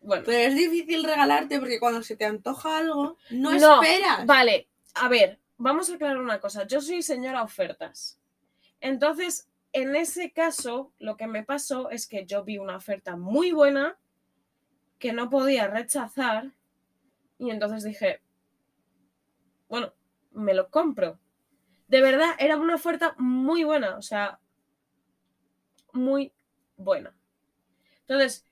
bueno, 0.00 0.22
Pero 0.26 0.38
es 0.38 0.54
difícil 0.54 1.04
regalarte 1.04 1.58
porque 1.60 1.78
cuando 1.78 2.02
se 2.02 2.16
te 2.16 2.24
antoja 2.24 2.78
algo, 2.78 3.16
no, 3.30 3.52
No, 3.58 3.82
esperas. 3.82 4.26
vale, 4.26 4.68
a 4.94 5.08
ver, 5.08 5.38
vamos 5.58 5.90
a 5.90 5.94
aclarar 5.94 6.18
una 6.18 6.40
cosa. 6.40 6.66
Yo 6.66 6.80
soy 6.80 7.02
señora 7.02 7.42
ofertas. 7.42 8.18
Entonces, 8.80 9.48
en 9.72 9.94
ese 9.94 10.32
caso, 10.32 10.92
lo 10.98 11.16
que 11.16 11.26
me 11.26 11.44
pasó 11.44 11.90
es 11.90 12.06
que 12.06 12.24
yo 12.26 12.44
vi 12.44 12.58
una 12.58 12.76
oferta 12.76 13.16
muy 13.16 13.52
buena 13.52 13.98
que 14.98 15.12
no 15.12 15.30
podía 15.30 15.68
rechazar 15.68 16.52
y 17.38 17.50
entonces 17.50 17.84
dije, 17.84 18.20
bueno, 19.68 19.92
me 20.32 20.54
lo 20.54 20.70
compro. 20.70 21.18
De 21.88 22.00
verdad, 22.00 22.34
era 22.38 22.56
una 22.56 22.74
oferta 22.74 23.14
muy 23.18 23.64
buena, 23.64 23.96
o 23.96 24.02
sea, 24.02 24.40
muy 25.92 26.32
buena. 26.76 27.14
Entonces, 28.00 28.44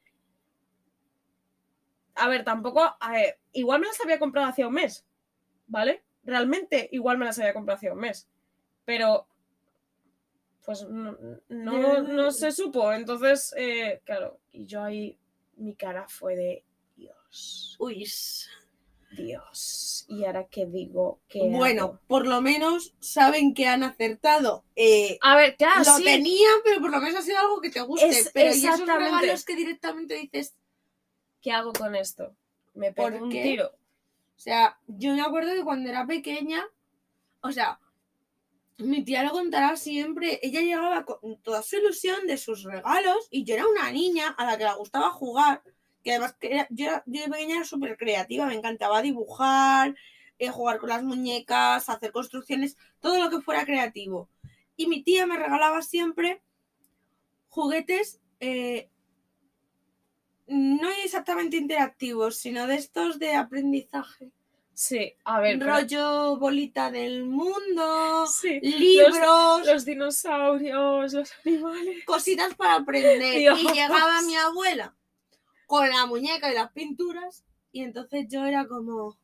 a 2.19 2.29
ver, 2.29 2.45
tampoco, 2.45 2.81
a 3.01 3.13
ver, 3.13 3.39
igual 3.53 3.81
me 3.81 3.87
las 3.89 4.01
había 4.01 4.19
comprado 4.19 4.49
hacía 4.49 4.69
un 4.69 4.75
mes, 4.75 5.05
¿vale? 5.67 6.03
Realmente 6.25 6.89
igual 6.93 7.19
me 7.19 7.27
las 7.27 7.39
había 7.39 7.55
comprado 7.55 7.77
hacía 7.79 7.93
un 7.95 8.01
mes, 8.01 8.29
pero 8.85 9.27
pues 10.65 10.83
no, 10.89 11.17
no, 11.49 12.03
no 12.03 12.31
se 12.31 12.53
supo, 12.53 12.93
entonces, 12.93 13.55
eh, 13.57 14.01
claro, 14.05 14.39
y 14.53 14.67
yo 14.67 14.83
ahí, 14.83 15.17
mi 15.57 15.75
cara 15.75 16.07
fue 16.09 16.37
de 16.37 16.65
Dios, 16.97 17.77
Uy. 17.79 18.05
Dios, 19.11 20.05
y 20.09 20.25
ahora 20.27 20.45
qué 20.45 20.67
digo, 20.67 21.21
¿Qué 21.29 21.41
Bueno, 21.51 21.85
hago? 21.85 21.99
por 22.07 22.27
lo 22.27 22.43
menos 22.43 22.95
saben 23.01 23.55
que 23.55 23.67
han 23.67 23.83
acertado. 23.83 24.65
Eh, 24.77 25.19
a 25.23 25.35
ver, 25.37 25.57
claro, 25.57 25.85
lo 25.85 25.97
sí, 25.97 26.05
tenían, 26.05 26.53
pero 26.63 26.81
por 26.81 26.91
lo 26.91 27.01
menos 27.01 27.17
ha 27.21 27.23
sido 27.23 27.39
algo 27.39 27.61
que 27.63 27.71
te 27.71 27.81
guste. 27.81 28.07
Es- 28.09 28.31
pero 28.35 28.55
y 28.55 28.67
esos 28.67 28.81
regalos 28.87 29.45
que 29.45 29.57
directamente 29.57 30.15
dices, 30.15 30.55
¿qué 31.49 31.53
hago 31.55 31.73
con 31.73 31.97
esto? 31.97 32.37
Me 32.75 32.93
pego 32.93 33.09
¿Por 33.09 33.23
un 33.23 33.31
qué? 33.31 33.43
tiro. 33.43 33.69
O 33.69 34.41
sea, 34.41 34.79
yo 34.87 35.15
me 35.15 35.23
acuerdo 35.23 35.55
que 35.55 35.65
cuando 35.65 35.89
era 35.89 36.07
pequeña, 36.07 36.63
o 37.41 37.51
sea, 37.51 37.81
mi 38.77 39.03
tía 39.03 39.23
lo 39.23 39.31
contará 39.31 39.75
siempre, 39.79 40.39
ella 40.43 40.61
llegaba 40.61 41.07
con 41.07 41.41
toda 41.41 41.63
su 41.63 41.77
ilusión 41.79 42.27
de 42.27 42.37
sus 42.37 42.65
regalos 42.65 43.29
y 43.31 43.45
yo 43.45 43.55
era 43.55 43.67
una 43.67 43.91
niña 43.91 44.29
a 44.29 44.45
la 44.45 44.59
que 44.59 44.65
le 44.65 44.75
gustaba 44.75 45.09
jugar, 45.11 45.63
que 46.05 46.11
además 46.11 46.35
que 46.39 46.53
era- 46.53 46.67
yo, 46.69 46.91
yo 47.07 47.23
de 47.23 47.31
pequeña 47.31 47.57
era 47.57 47.65
súper 47.65 47.97
creativa, 47.97 48.45
me 48.45 48.55
encantaba 48.55 49.01
dibujar, 49.01 49.97
eh, 50.39 50.51
jugar 50.51 50.79
con 50.79 50.91
las 50.91 51.03
muñecas, 51.03 51.89
hacer 51.89 52.13
construcciones, 52.13 52.77
todo 53.01 53.19
lo 53.19 53.31
que 53.31 53.41
fuera 53.41 53.65
creativo. 53.65 54.29
Y 54.77 54.87
mi 54.87 55.03
tía 55.03 55.27
me 55.27 55.39
regalaba 55.39 55.81
siempre 55.81 56.43
juguetes 57.49 58.21
eh, 58.41 58.91
no 60.49 60.89
exactamente 61.05 61.57
interactivos, 61.57 62.37
sino 62.37 62.67
de 62.67 62.77
estos 62.77 63.19
de 63.19 63.35
aprendizaje. 63.35 64.31
Sí, 64.75 65.15
a 65.25 65.41
ver, 65.41 65.59
pero- 65.59 65.73
rollo 65.73 66.37
bolita 66.39 66.91
del 66.91 67.25
mundo, 67.25 68.27
sí, 68.29 68.61
libros, 68.61 69.67
los 69.67 69.85
dinosaurios, 69.85 71.13
los 71.13 71.31
animales. 71.45 72.05
cositas 72.05 72.55
para 72.55 72.77
aprender. 72.77 73.19
Dios. 73.39 73.59
Y 73.61 73.73
llegaba 73.73 74.23
mi 74.23 74.37
abuela 74.37 74.95
con 75.67 75.89
la 75.89 76.07
muñeca 76.07 76.51
y 76.51 76.55
las 76.55 76.71
pinturas 76.73 77.45
y 77.73 77.83
entonces 77.83 78.27
yo 78.29 78.47
era 78.47 78.67
como, 78.69 79.19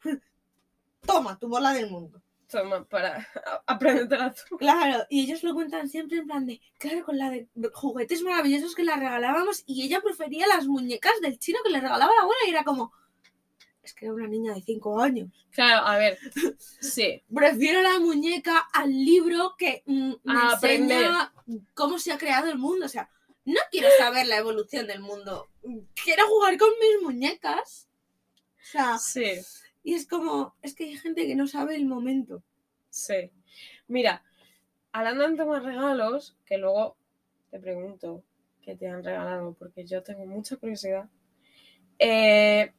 toma, 1.06 1.38
tu 1.38 1.48
bola 1.48 1.72
del 1.72 1.90
mundo. 1.90 2.22
Toma, 2.48 2.84
para 2.84 3.26
aprendértela 3.66 4.32
tú. 4.32 4.56
Claro, 4.56 5.04
y 5.10 5.22
ellos 5.22 5.42
lo 5.42 5.54
cuentan 5.54 5.88
siempre 5.88 6.18
en 6.18 6.26
plan 6.26 6.46
de, 6.46 6.60
claro, 6.78 7.04
con 7.04 7.18
la 7.18 7.30
de 7.30 7.48
juguetes 7.72 8.22
maravillosos 8.22 8.74
que 8.74 8.84
la 8.84 8.96
regalábamos 8.96 9.64
y 9.66 9.82
ella 9.84 10.00
prefería 10.00 10.46
las 10.46 10.66
muñecas 10.66 11.12
del 11.20 11.38
chino 11.38 11.58
que 11.64 11.70
le 11.70 11.80
regalaba 11.80 12.14
la 12.14 12.22
abuela 12.22 12.40
y 12.46 12.50
era 12.50 12.62
como, 12.64 12.92
es 13.82 13.94
que 13.94 14.06
era 14.06 14.14
una 14.14 14.28
niña 14.28 14.54
de 14.54 14.62
5 14.62 15.00
años. 15.00 15.30
Claro, 15.50 15.86
a 15.86 15.96
ver, 15.96 16.18
sí, 16.80 17.22
Prefiero 17.34 17.82
la 17.82 17.98
muñeca 17.98 18.58
al 18.72 18.90
libro 18.90 19.54
que 19.56 19.82
mm, 19.86 20.12
me 20.24 20.38
A 20.38 20.52
aprender. 20.52 21.10
cómo 21.74 21.98
se 21.98 22.12
ha 22.12 22.18
creado 22.18 22.50
el 22.50 22.58
mundo. 22.58 22.86
O 22.86 22.88
sea, 22.88 23.08
no 23.44 23.60
quiero 23.70 23.88
saber 23.98 24.26
la 24.26 24.36
evolución 24.38 24.86
del 24.86 25.00
mundo. 25.00 25.48
Quiero 26.04 26.26
jugar 26.28 26.58
con 26.58 26.70
mis 26.80 27.02
muñecas. 27.02 27.88
O 28.36 28.68
sea, 28.68 28.98
sí, 28.98 29.32
y 29.86 29.94
es 29.94 30.08
como, 30.08 30.56
es 30.62 30.74
que 30.74 30.82
hay 30.82 30.96
gente 30.96 31.28
que 31.28 31.36
no 31.36 31.46
sabe 31.46 31.76
el 31.76 31.86
momento. 31.86 32.42
sí. 32.90 33.30
Mira, 33.86 34.24
hablando 34.90 35.24
en 35.24 35.36
temas 35.36 35.62
regalos, 35.62 36.36
que 36.44 36.58
luego 36.58 36.96
te 37.52 37.60
pregunto 37.60 38.24
qué 38.62 38.74
te 38.74 38.88
han 38.88 39.04
regalado, 39.04 39.54
porque 39.54 39.86
yo 39.86 40.02
tengo 40.02 40.26
mucha 40.26 40.56
curiosidad. 40.56 41.08
Eh, 42.00 42.72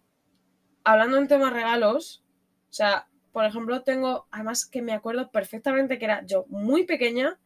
hablando 0.83 1.17
en 1.17 1.29
temas 1.29 1.53
regalos, 1.53 2.25
o 2.69 2.73
sea, 2.73 3.07
por 3.31 3.45
ejemplo, 3.45 3.83
tengo, 3.83 4.27
además 4.29 4.65
que 4.65 4.81
me 4.81 4.91
acuerdo 4.91 5.31
perfectamente 5.31 5.97
que 5.99 6.05
era 6.05 6.25
yo 6.25 6.45
muy 6.49 6.83
pequeña, 6.85 7.39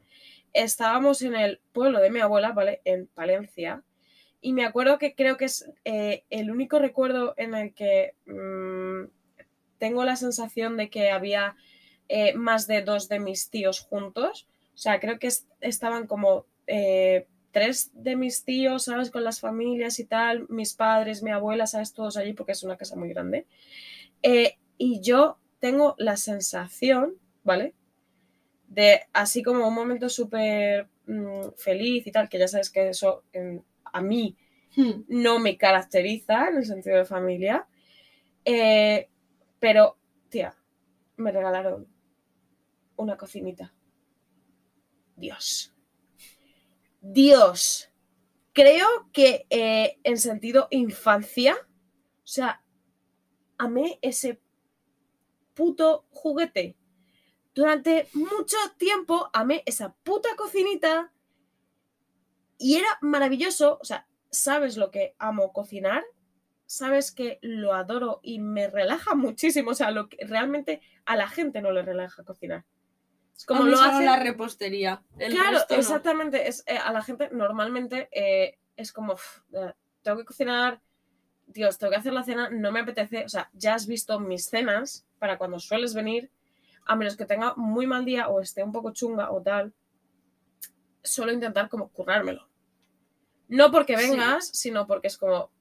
estábamos 0.53 1.21
en 1.21 1.35
el 1.35 1.61
pueblo 1.71 1.99
de 1.99 2.09
mi 2.09 2.19
abuela, 2.19 2.51
¿vale? 2.51 2.81
En 2.83 3.05
Palencia. 3.05 3.83
Y 4.41 4.53
me 4.53 4.65
acuerdo 4.65 4.97
que 4.97 5.13
creo 5.13 5.37
que 5.37 5.45
es 5.45 5.69
eh, 5.85 6.23
el 6.31 6.49
único 6.49 6.79
recuerdo 6.79 7.35
en 7.37 7.53
el 7.53 7.75
que 7.75 8.15
mm, 8.25 9.20
tengo 9.81 10.05
la 10.05 10.15
sensación 10.15 10.77
de 10.77 10.91
que 10.91 11.09
había 11.11 11.57
eh, 12.09 12.35
más 12.35 12.67
de 12.67 12.83
dos 12.83 13.09
de 13.09 13.19
mis 13.19 13.49
tíos 13.49 13.81
juntos. 13.81 14.47
O 14.75 14.77
sea, 14.77 14.99
creo 15.01 15.19
que 15.19 15.27
es- 15.27 15.47
estaban 15.61 16.07
como 16.07 16.45
eh, 16.67 17.27
tres 17.51 17.91
de 17.95 18.15
mis 18.15 18.45
tíos, 18.45 18.85
¿sabes? 18.85 19.11
Con 19.11 19.23
las 19.25 19.41
familias 19.41 19.99
y 19.99 20.05
tal, 20.05 20.45
mis 20.49 20.73
padres, 20.75 21.23
mi 21.23 21.31
abuela, 21.31 21.67
¿sabes? 21.67 21.93
Todos 21.93 22.17
allí 22.17 22.33
porque 22.33 22.53
es 22.53 22.63
una 22.63 22.77
casa 22.77 22.95
muy 22.95 23.09
grande. 23.09 23.47
Eh, 24.23 24.57
y 24.77 25.01
yo 25.01 25.39
tengo 25.59 25.95
la 25.99 26.17
sensación, 26.17 27.15
¿vale? 27.43 27.75
De 28.67 29.01
así 29.13 29.43
como 29.43 29.67
un 29.67 29.73
momento 29.75 30.07
súper 30.09 30.87
mm, 31.07 31.49
feliz 31.57 32.07
y 32.07 32.11
tal, 32.11 32.29
que 32.29 32.39
ya 32.39 32.47
sabes 32.47 32.69
que 32.69 32.89
eso 32.89 33.23
en- 33.33 33.63
a 33.85 34.01
mí 34.01 34.37
Hmm. 34.77 35.03
no 35.09 35.39
me 35.39 35.57
caracteriza 35.57 36.47
en 36.49 36.57
el 36.57 36.65
sentido 36.65 36.97
de 36.97 37.05
familia. 37.05 37.67
Eh, 38.45 39.09
pero, 39.61 39.99
tía, 40.29 40.57
me 41.17 41.31
regalaron 41.31 41.87
una 42.95 43.15
cocinita. 43.15 43.71
Dios. 45.15 45.71
Dios. 46.99 47.89
Creo 48.53 48.87
que 49.13 49.45
eh, 49.51 49.99
en 50.03 50.17
sentido 50.17 50.67
infancia, 50.71 51.55
o 52.23 52.27
sea, 52.27 52.65
amé 53.59 53.99
ese 54.01 54.41
puto 55.53 56.07
juguete. 56.09 56.75
Durante 57.53 58.07
mucho 58.13 58.57
tiempo 58.77 59.29
amé 59.31 59.61
esa 59.67 59.93
puta 59.93 60.29
cocinita 60.35 61.13
y 62.57 62.77
era 62.77 62.97
maravilloso. 63.01 63.77
O 63.79 63.85
sea, 63.85 64.07
sabes 64.31 64.75
lo 64.75 64.89
que 64.89 65.15
amo 65.19 65.53
cocinar, 65.53 66.03
sabes 66.71 67.11
que 67.11 67.37
lo 67.41 67.73
adoro 67.73 68.19
y 68.23 68.39
me 68.39 68.69
relaja 68.69 69.13
muchísimo. 69.13 69.71
O 69.71 69.75
sea, 69.75 69.91
lo 69.91 70.07
que 70.07 70.17
realmente 70.25 70.81
a 71.05 71.15
la 71.17 71.27
gente 71.27 71.61
no 71.61 71.71
le 71.71 71.81
relaja 71.81 72.23
cocinar. 72.23 72.63
Es 73.35 73.45
como 73.45 73.63
A 73.63 73.65
mí 73.65 73.71
lo 73.71 73.81
hace. 73.81 74.05
la 74.05 74.17
repostería. 74.17 75.03
El 75.19 75.33
Claro, 75.33 75.51
resto 75.57 75.73
no. 75.73 75.79
exactamente. 75.81 76.47
Es, 76.47 76.63
eh, 76.67 76.77
a 76.77 76.93
la 76.93 77.01
gente 77.03 77.29
normalmente 77.31 78.07
eh, 78.11 78.57
es 78.77 78.93
como, 78.93 79.13
"Uf, 79.13 79.39
eh, 79.53 79.73
tengo 80.01 80.17
que 80.19 80.25
cocinar, 80.25 80.81
Dios, 81.47 81.77
tengo 81.77 81.91
que 81.91 81.97
hacer 81.97 82.13
la 82.13 82.23
cena, 82.23 82.49
no 82.49 82.71
me 82.71 82.79
apetece. 82.79 83.25
O 83.25 83.29
sea, 83.29 83.49
ya 83.53 83.73
has 83.75 83.85
visto 83.85 84.17
mis 84.21 84.45
cenas 84.45 85.05
para 85.19 85.37
cuando 85.37 85.59
sueles 85.59 85.93
venir, 85.93 86.31
a 86.85 86.95
menos 86.95 87.17
que 87.17 87.25
tenga 87.25 87.53
muy 87.55 87.85
mal 87.85 88.05
día 88.05 88.29
o 88.29 88.39
esté 88.39 88.63
un 88.63 88.71
poco 88.71 88.91
chunga 88.93 89.31
o 89.31 89.41
tal, 89.41 89.73
suelo 91.03 91.33
intentar 91.33 91.67
como 91.67 91.89
currármelo. 91.89 92.47
No 93.49 93.69
porque 93.71 93.97
Sí. 93.97 94.09
vengas, 94.11 94.47
sino 94.47 94.87
porque 94.87 95.07
es 95.07 95.17
como, 95.17 95.51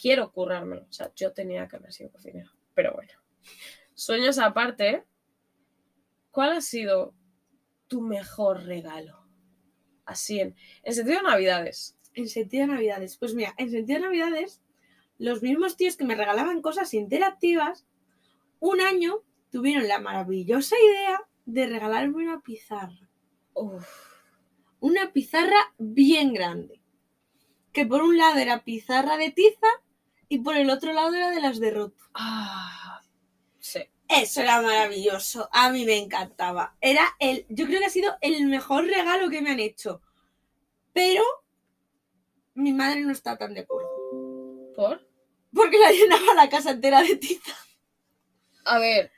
quiero 0.00 0.32
currármelo. 0.32 0.86
O 0.88 0.92
sea, 0.92 1.12
yo 1.14 1.32
tenía 1.32 1.68
que 1.68 1.76
haber 1.76 1.92
sido 1.92 2.10
cocinera. 2.10 2.52
Pero 2.74 2.94
bueno. 2.94 3.12
Sueños 3.94 4.38
aparte, 4.38 5.04
¿cuál 6.30 6.52
ha 6.52 6.60
sido 6.60 7.14
tu 7.86 8.00
mejor 8.00 8.64
regalo? 8.64 9.26
Así 10.04 10.40
en, 10.40 10.56
en 10.82 10.94
sentido 10.94 11.18
de 11.18 11.24
navidades. 11.24 11.98
En 12.14 12.28
sentido 12.28 12.66
de 12.66 12.72
Navidades. 12.72 13.16
Pues 13.18 13.34
mira, 13.34 13.54
en 13.56 13.70
sentido 13.70 14.00
de 14.00 14.06
Navidades, 14.06 14.60
los 15.18 15.42
mismos 15.42 15.76
tíos 15.76 15.96
que 15.96 16.04
me 16.04 16.16
regalaban 16.16 16.62
cosas 16.62 16.92
interactivas, 16.94 17.86
un 18.58 18.80
año 18.80 19.22
tuvieron 19.50 19.86
la 19.86 20.00
maravillosa 20.00 20.76
idea 20.78 21.22
de 21.44 21.66
regalarme 21.66 22.24
una 22.24 22.40
pizarra. 22.40 23.08
Uf, 23.54 23.86
Una 24.80 25.12
pizarra 25.12 25.74
bien 25.78 26.32
grande. 26.32 26.80
Que 27.72 27.86
por 27.86 28.02
un 28.02 28.16
lado 28.16 28.38
era 28.38 28.64
pizarra 28.64 29.16
de 29.16 29.30
tiza 29.30 29.68
y 30.30 30.38
por 30.38 30.56
el 30.56 30.70
otro 30.70 30.94
lado 30.94 31.12
era 31.14 31.30
de 31.30 31.40
las 31.42 31.60
de 31.60 31.70
roto. 31.72 32.02
ah, 32.14 33.02
sí. 33.58 33.80
Eso 34.08 34.40
era 34.42 34.62
maravilloso. 34.62 35.48
A 35.52 35.70
mí 35.70 35.84
me 35.84 35.98
encantaba. 35.98 36.76
Era 36.80 37.02
el. 37.20 37.46
Yo 37.50 37.66
creo 37.66 37.80
que 37.80 37.86
ha 37.86 37.90
sido 37.90 38.12
el 38.22 38.46
mejor 38.46 38.86
regalo 38.86 39.30
que 39.30 39.42
me 39.42 39.50
han 39.50 39.60
hecho. 39.60 40.02
Pero 40.92 41.22
mi 42.54 42.72
madre 42.72 43.02
no 43.02 43.12
está 43.12 43.36
tan 43.38 43.54
de 43.54 43.60
acuerdo. 43.60 43.90
¿Por? 44.74 45.06
Porque 45.54 45.78
la 45.78 45.92
llenaba 45.92 46.34
la 46.34 46.48
casa 46.48 46.72
entera 46.72 47.02
de 47.02 47.16
tiza. 47.16 47.52
A 48.64 48.78
ver, 48.78 49.12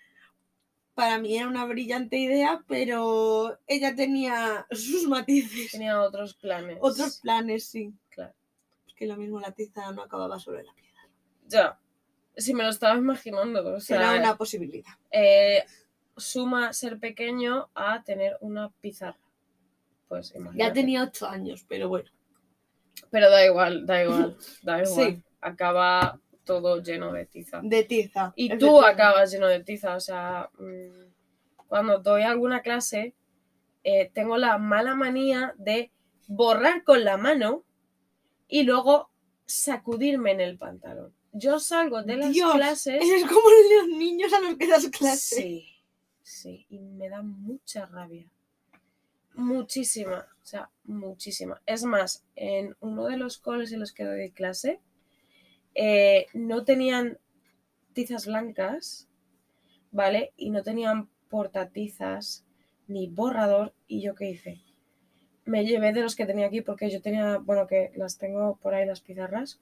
Para 0.95 1.19
mí 1.19 1.37
era 1.37 1.49
una 1.49 1.65
brillante 1.67 2.17
idea, 2.19 2.65
pero 2.69 3.59
ella 3.67 3.95
tenía 3.95 4.67
sus 4.71 5.07
matices. 5.09 5.73
tenía 5.73 6.01
otros 6.03 6.35
planes. 6.35 6.79
Otros 6.81 7.19
planes, 7.21 7.67
sí. 7.67 7.95
Claro. 8.11 8.35
Porque 8.87 9.07
lo 9.07 9.17
mismo 9.17 9.41
la 9.41 9.53
tiza 9.53 9.91
no 9.93 10.03
acababa 10.03 10.39
solo 10.39 10.59
en 10.61 10.67
la. 10.67 10.75
Ya. 11.53 11.79
Si 12.37 12.55
me 12.55 12.65
lo 12.65 12.71
estaba 12.71 12.97
imaginando. 12.97 13.75
O 13.75 13.81
sea, 13.81 13.97
Era 13.97 14.21
una 14.21 14.37
posibilidad. 14.37 14.93
eh, 15.11 15.65
suma 16.17 16.73
ser 16.73 16.99
pequeño 16.99 17.71
a 17.75 18.03
tener 18.03 18.37
una 18.41 18.71
pizarra. 18.81 19.19
Pues 20.09 20.35
Ya 20.55 20.73
tenía 20.73 21.05
ocho 21.05 21.27
años, 21.27 21.65
pero 21.69 21.89
bueno. 21.89 22.11
Pero 23.11 23.31
da 23.31 23.45
igual, 23.47 23.87
da 23.87 24.03
igual, 24.03 24.37
da 24.63 24.83
igual. 24.83 25.15
Sí. 25.15 25.23
Acaba 25.41 26.21
todo 26.45 26.83
lleno 26.83 27.13
de 27.13 27.27
tiza. 27.27 27.61
De 27.63 27.85
tiza. 27.85 28.33
Y 28.37 28.59
tú 28.59 28.83
acabas 28.85 29.31
lleno 29.33 29.49
de 29.49 29.61
tiza. 29.65 29.97
O 29.97 30.01
sea, 30.01 30.51
mm, 30.59 31.13
cuando 31.67 31.99
doy 32.01 32.23
alguna 32.23 32.61
clase, 32.61 33.15
eh, 33.85 34.11
tengo 34.13 34.37
la 34.37 34.59
mala 34.59 34.95
manía 34.95 35.55
de 35.57 35.91
borrar 36.29 36.85
con 36.85 37.05
la 37.05 37.17
mano 37.17 37.65
y 38.49 38.65
luego 38.65 39.11
sacudirme 39.47 40.33
en 40.33 40.41
el 40.41 40.59
pantalón. 40.59 41.15
Yo 41.33 41.59
salgo 41.59 42.03
de 42.03 42.17
las 42.17 42.33
Dios, 42.33 42.55
clases. 42.55 43.03
Eres 43.03 43.25
como 43.25 43.49
los 43.79 43.97
niños 43.97 44.33
a 44.33 44.41
los 44.41 44.57
que 44.57 44.67
das 44.67 44.89
clase. 44.89 45.37
Sí, 45.37 45.67
sí, 46.23 46.67
y 46.69 46.79
me 46.79 47.09
da 47.09 47.23
mucha 47.23 47.87
rabia. 47.87 48.31
Muchísima, 49.35 50.27
o 50.43 50.47
sea, 50.47 50.71
muchísima. 50.85 51.63
Es 51.65 51.85
más, 51.85 52.23
en 52.37 52.77
uno 52.81 53.07
de 53.07 53.17
los 53.17 53.39
coles 53.39 53.73
en 53.73 53.81
los 53.81 53.93
que 53.93 54.05
doy 54.05 54.31
clase, 54.31 54.81
eh, 55.75 56.27
no 56.35 56.65
tenían 56.65 57.19
tizas 57.95 58.27
blancas, 58.27 59.09
¿vale? 59.91 60.33
Y 60.37 60.51
no 60.51 60.63
tenían 60.63 61.09
portatizas 61.31 62.45
ni 62.89 63.07
borrador. 63.07 63.75
¿Y 63.87 64.03
yo 64.03 64.15
qué 64.15 64.31
hice? 64.31 64.61
Me 65.45 65.65
llevé 65.65 65.93
de 65.93 66.03
los 66.03 66.15
que 66.15 66.27
tenía 66.27 66.47
aquí 66.47 66.61
porque 66.61 66.91
yo 66.91 67.01
tenía, 67.01 67.39
bueno, 67.39 67.67
que 67.67 67.91
las 67.97 68.19
tengo 68.19 68.57
por 68.57 68.75
ahí 68.75 68.87
las 68.87 69.01
pizarras. 69.01 69.61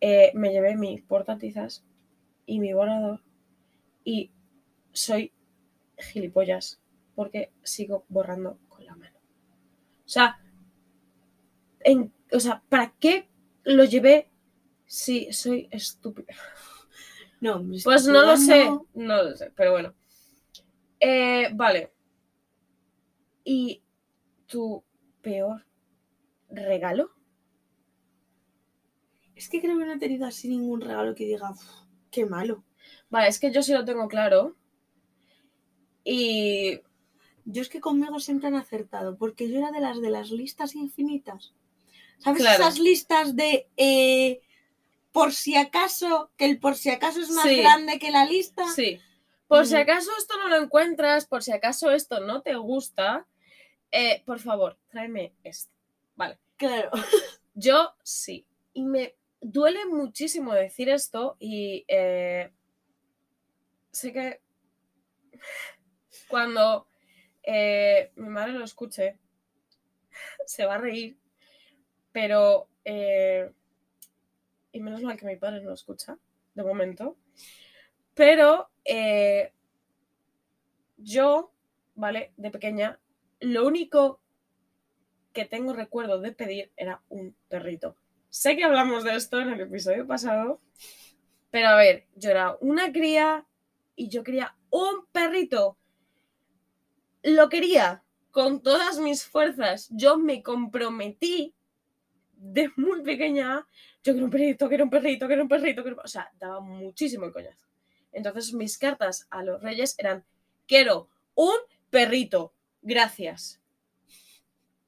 Eh, 0.00 0.32
me 0.34 0.52
llevé 0.52 0.76
mi 0.76 0.98
portatizas 1.00 1.84
y 2.46 2.60
mi 2.60 2.72
borrador 2.74 3.22
y 4.04 4.32
soy 4.92 5.32
gilipollas 5.98 6.80
porque 7.16 7.52
sigo 7.64 8.04
borrando 8.08 8.58
con 8.68 8.86
la 8.86 8.96
mano. 8.96 9.18
O 10.06 10.08
sea, 10.08 10.40
en- 11.80 12.12
o 12.32 12.40
sea, 12.40 12.62
¿para 12.68 12.92
qué 12.98 13.28
lo 13.64 13.84
llevé 13.84 14.28
si 14.86 15.32
soy 15.32 15.68
estúpida? 15.70 16.34
No, 17.40 17.64
Pues 17.82 18.06
no 18.06 18.22
lo 18.22 18.36
sé, 18.36 18.70
no 18.94 19.22
lo 19.22 19.34
sé, 19.34 19.50
pero 19.56 19.72
bueno. 19.72 19.94
Eh, 21.00 21.48
vale. 21.52 21.92
¿Y 23.44 23.82
tu 24.46 24.82
peor 25.22 25.66
regalo? 26.50 27.10
Es 29.40 29.48
que 29.48 29.62
creo 29.62 29.78
que 29.78 29.86
no 29.86 29.94
he 29.94 29.98
tenido 29.98 30.26
así 30.26 30.48
ningún 30.48 30.82
regalo 30.82 31.14
que 31.14 31.24
diga, 31.24 31.50
"Uf, 31.52 31.62
qué 32.10 32.26
malo. 32.26 32.62
Vale, 33.08 33.28
es 33.28 33.38
que 33.38 33.50
yo 33.50 33.62
sí 33.62 33.72
lo 33.72 33.86
tengo 33.86 34.06
claro. 34.06 34.54
Y 36.04 36.80
Yo 37.46 37.62
es 37.62 37.70
que 37.70 37.80
conmigo 37.80 38.20
siempre 38.20 38.48
han 38.48 38.54
acertado, 38.54 39.16
porque 39.16 39.48
yo 39.48 39.56
era 39.58 39.70
de 39.72 39.80
las 39.80 39.98
de 40.00 40.10
las 40.10 40.30
listas 40.30 40.74
infinitas. 40.74 41.54
¿Sabes 42.18 42.42
Claro. 42.42 42.62
esas 42.62 42.78
listas 42.78 43.34
de 43.34 43.66
eh, 43.78 44.42
por 45.10 45.32
si 45.32 45.56
acaso, 45.56 46.30
que 46.36 46.44
el 46.44 46.60
por 46.60 46.76
si 46.76 46.90
acaso 46.90 47.20
es 47.22 47.30
más 47.30 47.48
Sí. 47.48 47.56
grande 47.56 47.98
que 47.98 48.10
la 48.10 48.26
lista? 48.26 48.64
Sí. 48.76 49.00
Por 49.48 49.66
si 49.66 49.74
Mm. 49.74 49.78
acaso 49.78 50.10
esto 50.18 50.34
no 50.38 50.48
lo 50.48 50.56
encuentras, 50.62 51.26
por 51.26 51.42
si 51.42 51.50
acaso 51.50 51.90
esto 51.90 52.20
no 52.20 52.42
te 52.42 52.54
gusta, 52.56 53.26
eh, 53.90 54.22
por 54.26 54.38
favor, 54.38 54.76
tráeme 54.90 55.32
esto. 55.42 55.72
Vale. 56.14 56.38
Claro. 56.56 56.90
Yo 57.54 57.94
sí. 58.04 58.46
Y 58.74 58.82
me 58.84 59.16
duele 59.40 59.86
muchísimo 59.86 60.54
decir 60.54 60.88
esto 60.88 61.36
y 61.38 61.84
eh, 61.88 62.50
sé 63.90 64.12
que 64.12 64.40
cuando 66.28 66.86
eh, 67.42 68.12
mi 68.16 68.28
madre 68.28 68.52
lo 68.52 68.64
escuche, 68.64 69.18
se 70.46 70.66
va 70.66 70.74
a 70.74 70.78
reír, 70.78 71.18
pero... 72.12 72.68
eh, 72.84 73.50
y 74.72 74.80
menos 74.80 75.02
mal 75.02 75.16
que 75.16 75.26
mi 75.26 75.36
padre 75.36 75.60
no 75.60 75.70
lo 75.70 75.74
escucha, 75.74 76.16
de 76.54 76.62
momento. 76.62 77.16
Pero 78.14 78.70
yo, 80.96 81.52
¿vale? 81.94 82.32
De 82.36 82.50
pequeña, 82.50 83.00
lo 83.40 83.66
único 83.66 84.20
que 85.32 85.44
tengo 85.44 85.72
recuerdo 85.72 86.20
de 86.20 86.32
pedir 86.32 86.72
era 86.76 87.02
un 87.08 87.34
perrito. 87.48 87.96
Sé 88.30 88.56
que 88.56 88.62
hablamos 88.62 89.02
de 89.02 89.16
esto 89.16 89.40
en 89.40 89.50
el 89.50 89.60
episodio 89.60 90.06
pasado, 90.06 90.60
pero 91.50 91.68
a 91.68 91.76
ver, 91.76 92.06
yo 92.14 92.30
era 92.30 92.56
una 92.60 92.92
cría 92.92 93.44
y 93.96 94.08
yo 94.08 94.22
quería 94.22 94.56
un 94.70 95.04
perrito. 95.10 95.76
Lo 97.24 97.48
quería 97.48 98.04
con 98.30 98.62
todas 98.62 99.00
mis 99.00 99.24
fuerzas. 99.24 99.88
Yo 99.90 100.16
me 100.16 100.44
comprometí 100.44 101.54
de 102.34 102.70
muy 102.76 103.02
pequeña. 103.02 103.66
Yo 104.04 104.12
quiero 104.12 104.26
un 104.26 104.30
perrito, 104.30 104.68
quiero 104.68 104.84
un 104.84 104.90
perrito, 104.90 105.26
quiero 105.26 105.42
un 105.42 105.48
perrito. 105.48 105.82
Quiero... 105.82 106.00
O 106.02 106.08
sea, 106.08 106.30
daba 106.38 106.60
muchísimo 106.60 107.26
el 107.26 107.32
coñazo. 107.32 107.66
Entonces 108.12 108.54
mis 108.54 108.78
cartas 108.78 109.26
a 109.30 109.42
los 109.42 109.60
reyes 109.60 109.96
eran, 109.98 110.24
quiero 110.68 111.08
un 111.34 111.56
perrito, 111.90 112.54
gracias. 112.80 113.60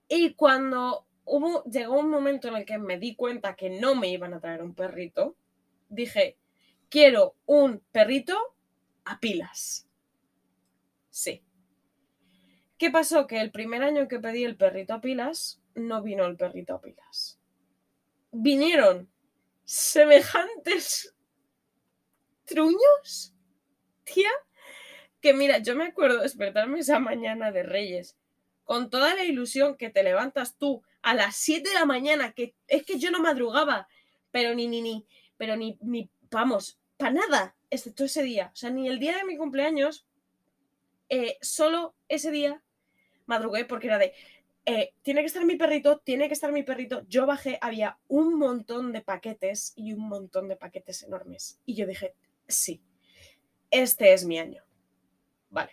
Y 0.08 0.34
cuando 0.34 1.06
llegó 1.70 1.98
un 1.98 2.10
momento 2.10 2.48
en 2.48 2.56
el 2.56 2.64
que 2.64 2.78
me 2.78 2.98
di 2.98 3.14
cuenta 3.14 3.54
que 3.54 3.70
no 3.70 3.94
me 3.94 4.08
iban 4.08 4.34
a 4.34 4.40
traer 4.40 4.62
un 4.62 4.74
perrito, 4.74 5.36
dije, 5.88 6.36
quiero 6.88 7.36
un 7.46 7.82
perrito 7.92 8.36
a 9.04 9.20
pilas. 9.20 9.88
Sí. 11.10 11.42
¿Qué 12.78 12.90
pasó? 12.90 13.26
Que 13.26 13.40
el 13.40 13.52
primer 13.52 13.82
año 13.82 14.08
que 14.08 14.18
pedí 14.18 14.44
el 14.44 14.56
perrito 14.56 14.94
a 14.94 15.00
pilas, 15.00 15.60
no 15.74 16.02
vino 16.02 16.26
el 16.26 16.36
perrito 16.36 16.74
a 16.74 16.80
pilas. 16.80 17.38
Vinieron 18.32 19.10
semejantes 19.64 21.14
truños, 22.44 23.34
tía, 24.04 24.30
que 25.20 25.32
mira, 25.32 25.58
yo 25.58 25.76
me 25.76 25.84
acuerdo 25.84 26.20
despertarme 26.20 26.80
esa 26.80 26.98
mañana 26.98 27.52
de 27.52 27.62
Reyes 27.62 28.16
con 28.64 28.90
toda 28.90 29.14
la 29.14 29.24
ilusión 29.24 29.76
que 29.76 29.90
te 29.90 30.02
levantas 30.02 30.56
tú 30.56 30.82
a 31.02 31.14
las 31.14 31.36
7 31.36 31.68
de 31.68 31.74
la 31.74 31.84
mañana, 31.84 32.32
que 32.32 32.54
es 32.68 32.84
que 32.84 32.98
yo 32.98 33.10
no 33.10 33.20
madrugaba, 33.20 33.88
pero 34.30 34.54
ni, 34.54 34.66
ni, 34.66 34.80
ni, 34.80 35.06
pero 35.36 35.56
ni, 35.56 35.78
ni, 35.82 36.10
vamos, 36.30 36.80
para 36.96 37.12
nada, 37.12 37.56
excepto 37.70 38.04
ese 38.04 38.22
día. 38.22 38.50
O 38.52 38.56
sea, 38.56 38.70
ni 38.70 38.88
el 38.88 38.98
día 38.98 39.16
de 39.16 39.24
mi 39.24 39.36
cumpleaños, 39.36 40.06
eh, 41.08 41.36
solo 41.40 41.94
ese 42.08 42.30
día 42.30 42.62
madrugué 43.26 43.64
porque 43.64 43.88
era 43.88 43.98
de, 43.98 44.14
eh, 44.64 44.94
tiene 45.02 45.20
que 45.20 45.26
estar 45.26 45.44
mi 45.44 45.56
perrito, 45.56 45.98
tiene 45.98 46.28
que 46.28 46.34
estar 46.34 46.52
mi 46.52 46.62
perrito. 46.62 47.04
Yo 47.08 47.26
bajé, 47.26 47.58
había 47.60 47.98
un 48.08 48.38
montón 48.38 48.92
de 48.92 49.00
paquetes 49.00 49.72
y 49.74 49.92
un 49.92 50.08
montón 50.08 50.48
de 50.48 50.56
paquetes 50.56 51.02
enormes. 51.02 51.60
Y 51.66 51.74
yo 51.74 51.86
dije, 51.86 52.14
sí, 52.46 52.80
este 53.70 54.12
es 54.12 54.24
mi 54.24 54.38
año. 54.38 54.62
Vale, 55.50 55.72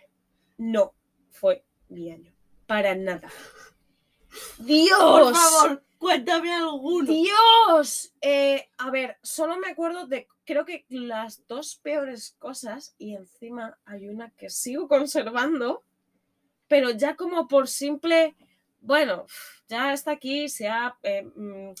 no 0.58 0.94
fue 1.30 1.64
mi 1.88 2.10
año. 2.10 2.34
Para 2.66 2.94
nada. 2.94 3.30
Dios. 4.58 4.98
Por 4.98 5.34
favor, 5.34 5.82
cuéntame 5.98 6.52
alguno. 6.52 7.12
Dios. 7.12 8.12
Eh, 8.20 8.68
a 8.78 8.90
ver, 8.90 9.18
solo 9.22 9.56
me 9.58 9.68
acuerdo 9.70 10.06
de, 10.06 10.28
creo 10.44 10.64
que 10.64 10.84
las 10.88 11.46
dos 11.46 11.76
peores 11.76 12.34
cosas 12.38 12.94
y 12.98 13.14
encima 13.14 13.78
hay 13.84 14.08
una 14.08 14.30
que 14.30 14.50
sigo 14.50 14.88
conservando, 14.88 15.82
pero 16.68 16.90
ya 16.90 17.16
como 17.16 17.48
por 17.48 17.68
simple, 17.68 18.36
bueno, 18.80 19.26
ya 19.68 19.92
está 19.92 20.12
aquí, 20.12 20.48
se 20.48 20.68
ha... 20.68 20.96
eh, 21.02 21.22
mm, 21.34 21.72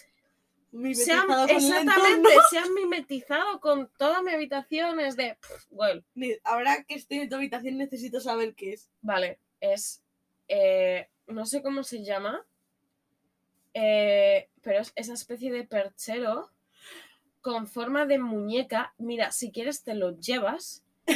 se 0.94 1.12
han- 1.12 1.26
exactamente, 1.48 2.28
se 2.48 2.58
han 2.58 2.72
mimetizado 2.74 3.60
con 3.60 3.90
toda 3.98 4.22
mi 4.22 4.30
habitación. 4.32 5.00
Es 5.00 5.16
de, 5.16 5.36
pff, 5.40 5.66
Ni- 6.14 6.36
Ahora 6.44 6.84
que 6.84 6.94
estoy 6.94 7.18
en 7.18 7.28
tu 7.28 7.34
habitación 7.36 7.76
necesito 7.78 8.20
saber 8.20 8.54
qué 8.54 8.74
es. 8.74 8.88
vale, 9.02 9.40
es, 9.60 10.00
eh, 10.46 11.08
no 11.30 11.46
sé 11.46 11.62
cómo 11.62 11.82
se 11.82 12.04
llama, 12.04 12.44
eh, 13.74 14.48
pero 14.62 14.80
es 14.80 14.92
esa 14.96 15.14
especie 15.14 15.52
de 15.52 15.64
perchero 15.64 16.50
con 17.40 17.66
forma 17.66 18.06
de 18.06 18.18
muñeca. 18.18 18.94
Mira, 18.98 19.32
si 19.32 19.52
quieres 19.52 19.82
te 19.82 19.94
lo 19.94 20.18
llevas. 20.18 20.84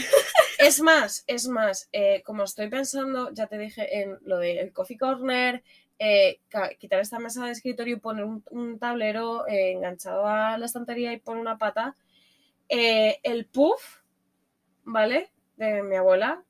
Es 0.56 0.80
más, 0.80 1.24
es 1.26 1.48
más, 1.48 1.88
eh, 1.90 2.22
como 2.22 2.44
estoy 2.44 2.68
pensando, 2.68 3.32
ya 3.32 3.48
te 3.48 3.58
dije 3.58 4.02
en 4.02 4.18
lo 4.22 4.38
del 4.38 4.72
coffee 4.72 4.96
corner, 4.96 5.64
eh, 5.98 6.38
quitar 6.78 7.00
esta 7.00 7.18
mesa 7.18 7.44
de 7.44 7.50
escritorio 7.50 7.96
y 7.96 8.00
poner 8.00 8.24
un, 8.24 8.44
un 8.50 8.78
tablero 8.78 9.48
enganchado 9.48 10.28
a 10.28 10.56
la 10.56 10.64
estantería 10.64 11.12
y 11.12 11.18
poner 11.18 11.40
una 11.40 11.58
pata. 11.58 11.96
El 12.68 13.46
puff, 13.46 14.02
¿vale? 14.84 15.32
De 15.56 15.82
mi 15.82 15.96
abuela, 15.96 16.44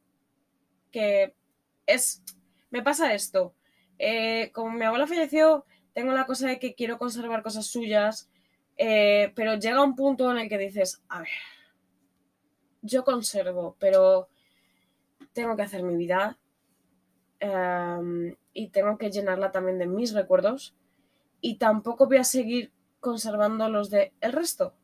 que 0.93 1.35
es... 1.87 2.23
Me 2.75 2.83
pasa 2.83 3.15
esto. 3.15 3.55
eh, 3.99 4.51
como 4.53 4.73
mi 4.73 4.85
abuela 4.85 5.07
falleció, 5.07 5.65
tengo 5.93 6.11
la 6.13 6.27
cosa 6.27 6.49
de 6.49 6.59
que 6.59 6.75
quiero 6.75 6.99
conservar 6.99 7.45
cosas 7.45 7.67
suyas, 7.69 8.29
eh, 8.77 9.33
pero 9.37 9.55
llega 9.55 9.81
un 9.85 9.95
punto 9.95 10.29
en 10.33 10.39
el 10.39 10.49
que 10.49 10.59
dices, 10.59 11.01
a 11.09 11.21
ver, 11.21 11.29
yo 12.83 13.05
conservo, 13.05 13.77
pero 13.79 14.29
tengo 15.33 15.55
que 15.55 15.63
hacer 15.63 15.85
mi 15.85 15.97
vida 15.97 16.37
em, 17.39 18.35
y 18.53 18.71
tengo 18.71 18.99
que 18.99 19.13
llenarla 19.13 19.53
también 19.53 19.79
de 19.79 19.87
mis 19.87 20.13
recuerdos 20.13 20.75
y 21.41 21.59
tampoco 21.59 22.09
voy 22.09 22.17
a 22.17 22.25
seguir 22.25 22.73
conservando 22.99 23.69
los 23.69 23.89
de 23.89 24.13
el 24.21 24.33
resto, 24.33 24.75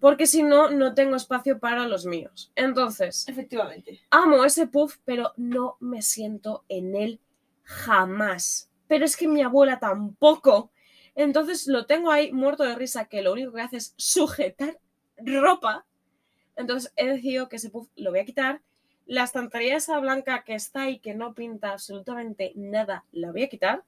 porque 0.00 0.26
si 0.26 0.42
no, 0.42 0.70
no 0.70 0.94
tengo 0.94 1.16
espacio 1.16 1.58
para 1.58 1.86
los 1.86 2.06
míos. 2.06 2.52
Entonces, 2.54 3.28
Efectivamente. 3.28 4.00
amo 4.10 4.44
ese 4.44 4.66
puff, 4.66 4.98
pero 5.04 5.32
no 5.36 5.76
me 5.80 6.02
siento 6.02 6.64
en 6.68 6.94
él 6.94 7.20
jamás. 7.62 8.70
Pero 8.88 9.04
es 9.04 9.16
que 9.16 9.26
mi 9.28 9.42
abuela 9.42 9.78
tampoco. 9.78 10.70
Entonces 11.14 11.66
lo 11.66 11.86
tengo 11.86 12.10
ahí 12.10 12.32
muerto 12.32 12.62
de 12.62 12.74
risa, 12.74 13.06
que 13.06 13.22
lo 13.22 13.32
único 13.32 13.52
que 13.52 13.62
hace 13.62 13.78
es 13.78 13.94
sujetar 13.96 14.78
ropa. 15.18 15.86
Entonces 16.56 16.92
he 16.96 17.06
decidido 17.06 17.48
que 17.48 17.56
ese 17.56 17.70
puff 17.70 17.88
lo 17.96 18.10
voy 18.10 18.20
a 18.20 18.24
quitar. 18.24 18.62
La 19.06 19.24
estantería 19.24 19.76
esa 19.76 19.98
blanca 19.98 20.44
que 20.44 20.54
está 20.54 20.82
ahí, 20.82 20.98
que 20.98 21.14
no 21.14 21.32
pinta 21.32 21.72
absolutamente 21.72 22.52
nada, 22.54 23.04
la 23.12 23.30
voy 23.30 23.44
a 23.44 23.48
quitar. 23.48 23.84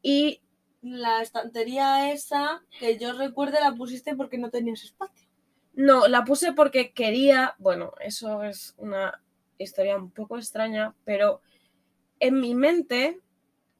Y 0.00 0.40
La 0.82 1.22
estantería 1.22 2.12
esa, 2.12 2.62
que 2.78 2.98
yo 2.98 3.12
recuerde, 3.12 3.60
la 3.60 3.74
pusiste 3.74 4.16
porque 4.16 4.38
no 4.38 4.50
tenías 4.50 4.82
espacio. 4.82 5.28
No, 5.74 6.06
la 6.08 6.24
puse 6.24 6.52
porque 6.52 6.92
quería, 6.92 7.54
bueno, 7.58 7.92
eso 8.00 8.42
es 8.42 8.74
una 8.76 9.22
historia 9.58 9.96
un 9.96 10.10
poco 10.10 10.36
extraña, 10.36 10.94
pero 11.04 11.40
en 12.20 12.40
mi 12.40 12.54
mente 12.54 13.20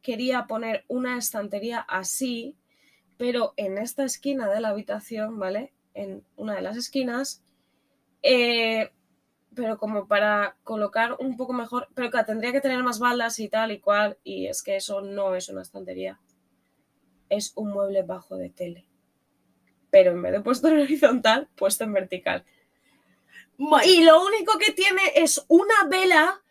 quería 0.01 0.47
poner 0.47 0.85
una 0.89 1.19
estantería 1.19 1.81
así, 1.81 2.57
pero 3.17 3.53
en 3.57 3.79
esta 3.79 4.05
esquina 4.05 4.49
de 4.49 4.61
la 4.61 4.69
habitación, 4.69 5.39
¿vale? 5.39 5.73
En 5.95 6.25
una 6.37 6.55
de 6.55 6.63
las 6.63 6.77
esquinas, 6.77 7.43
eh, 8.23 8.91
pero 9.55 9.77
como 9.77 10.07
para 10.07 10.57
colocar 10.65 11.17
un 11.19 11.37
poco 11.37 11.53
mejor, 11.53 11.89
pero 11.95 12.11
que 12.11 12.25
tendría 12.25 12.53
que 12.53 12.61
tener 12.61 12.83
más 12.83 12.99
balas 12.99 13.39
y 13.39 13.49
tal 13.49 13.73
y 13.73 13.81
cual, 13.81 14.19
y 14.25 14.47
es 14.47 14.63
que 14.63 14.77
eso 14.77 15.03
no 15.03 15.35
es 15.35 15.49
una 15.49 15.63
estantería, 15.63 16.19
es 17.33 17.53
un 17.57 17.71
mueble 17.71 18.03
bajo 18.03 18.37
de 18.37 18.51
tele. 18.51 18.87
Pero 19.91 20.13
en 20.13 20.23
vez 20.23 20.33
de 20.33 20.41
puesto 20.41 20.69
en 20.69 20.81
horizontal, 20.81 21.49
puesto 21.57 21.85
en 21.85 21.95
vertical. 21.95 22.45
Y 23.85 24.05
lo 24.05 24.25
único 24.25 24.59
que 24.59 24.73
tiene 24.73 25.01
es 25.15 25.45
una 25.49 25.75
vela 25.89 26.43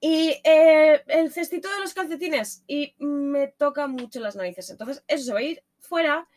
y 0.00 0.40
eh, 0.44 1.02
el 1.08 1.32
cestito 1.32 1.68
de 1.72 1.80
los 1.80 1.94
calcetines. 1.94 2.62
Y 2.68 2.94
me 2.98 3.48
toca 3.48 3.88
mucho 3.88 4.20
las 4.20 4.36
narices. 4.36 4.70
Entonces, 4.70 5.02
eso 5.08 5.24
se 5.24 5.32
va 5.32 5.40
a 5.40 5.42
ir 5.42 5.64
fuera 5.80 6.28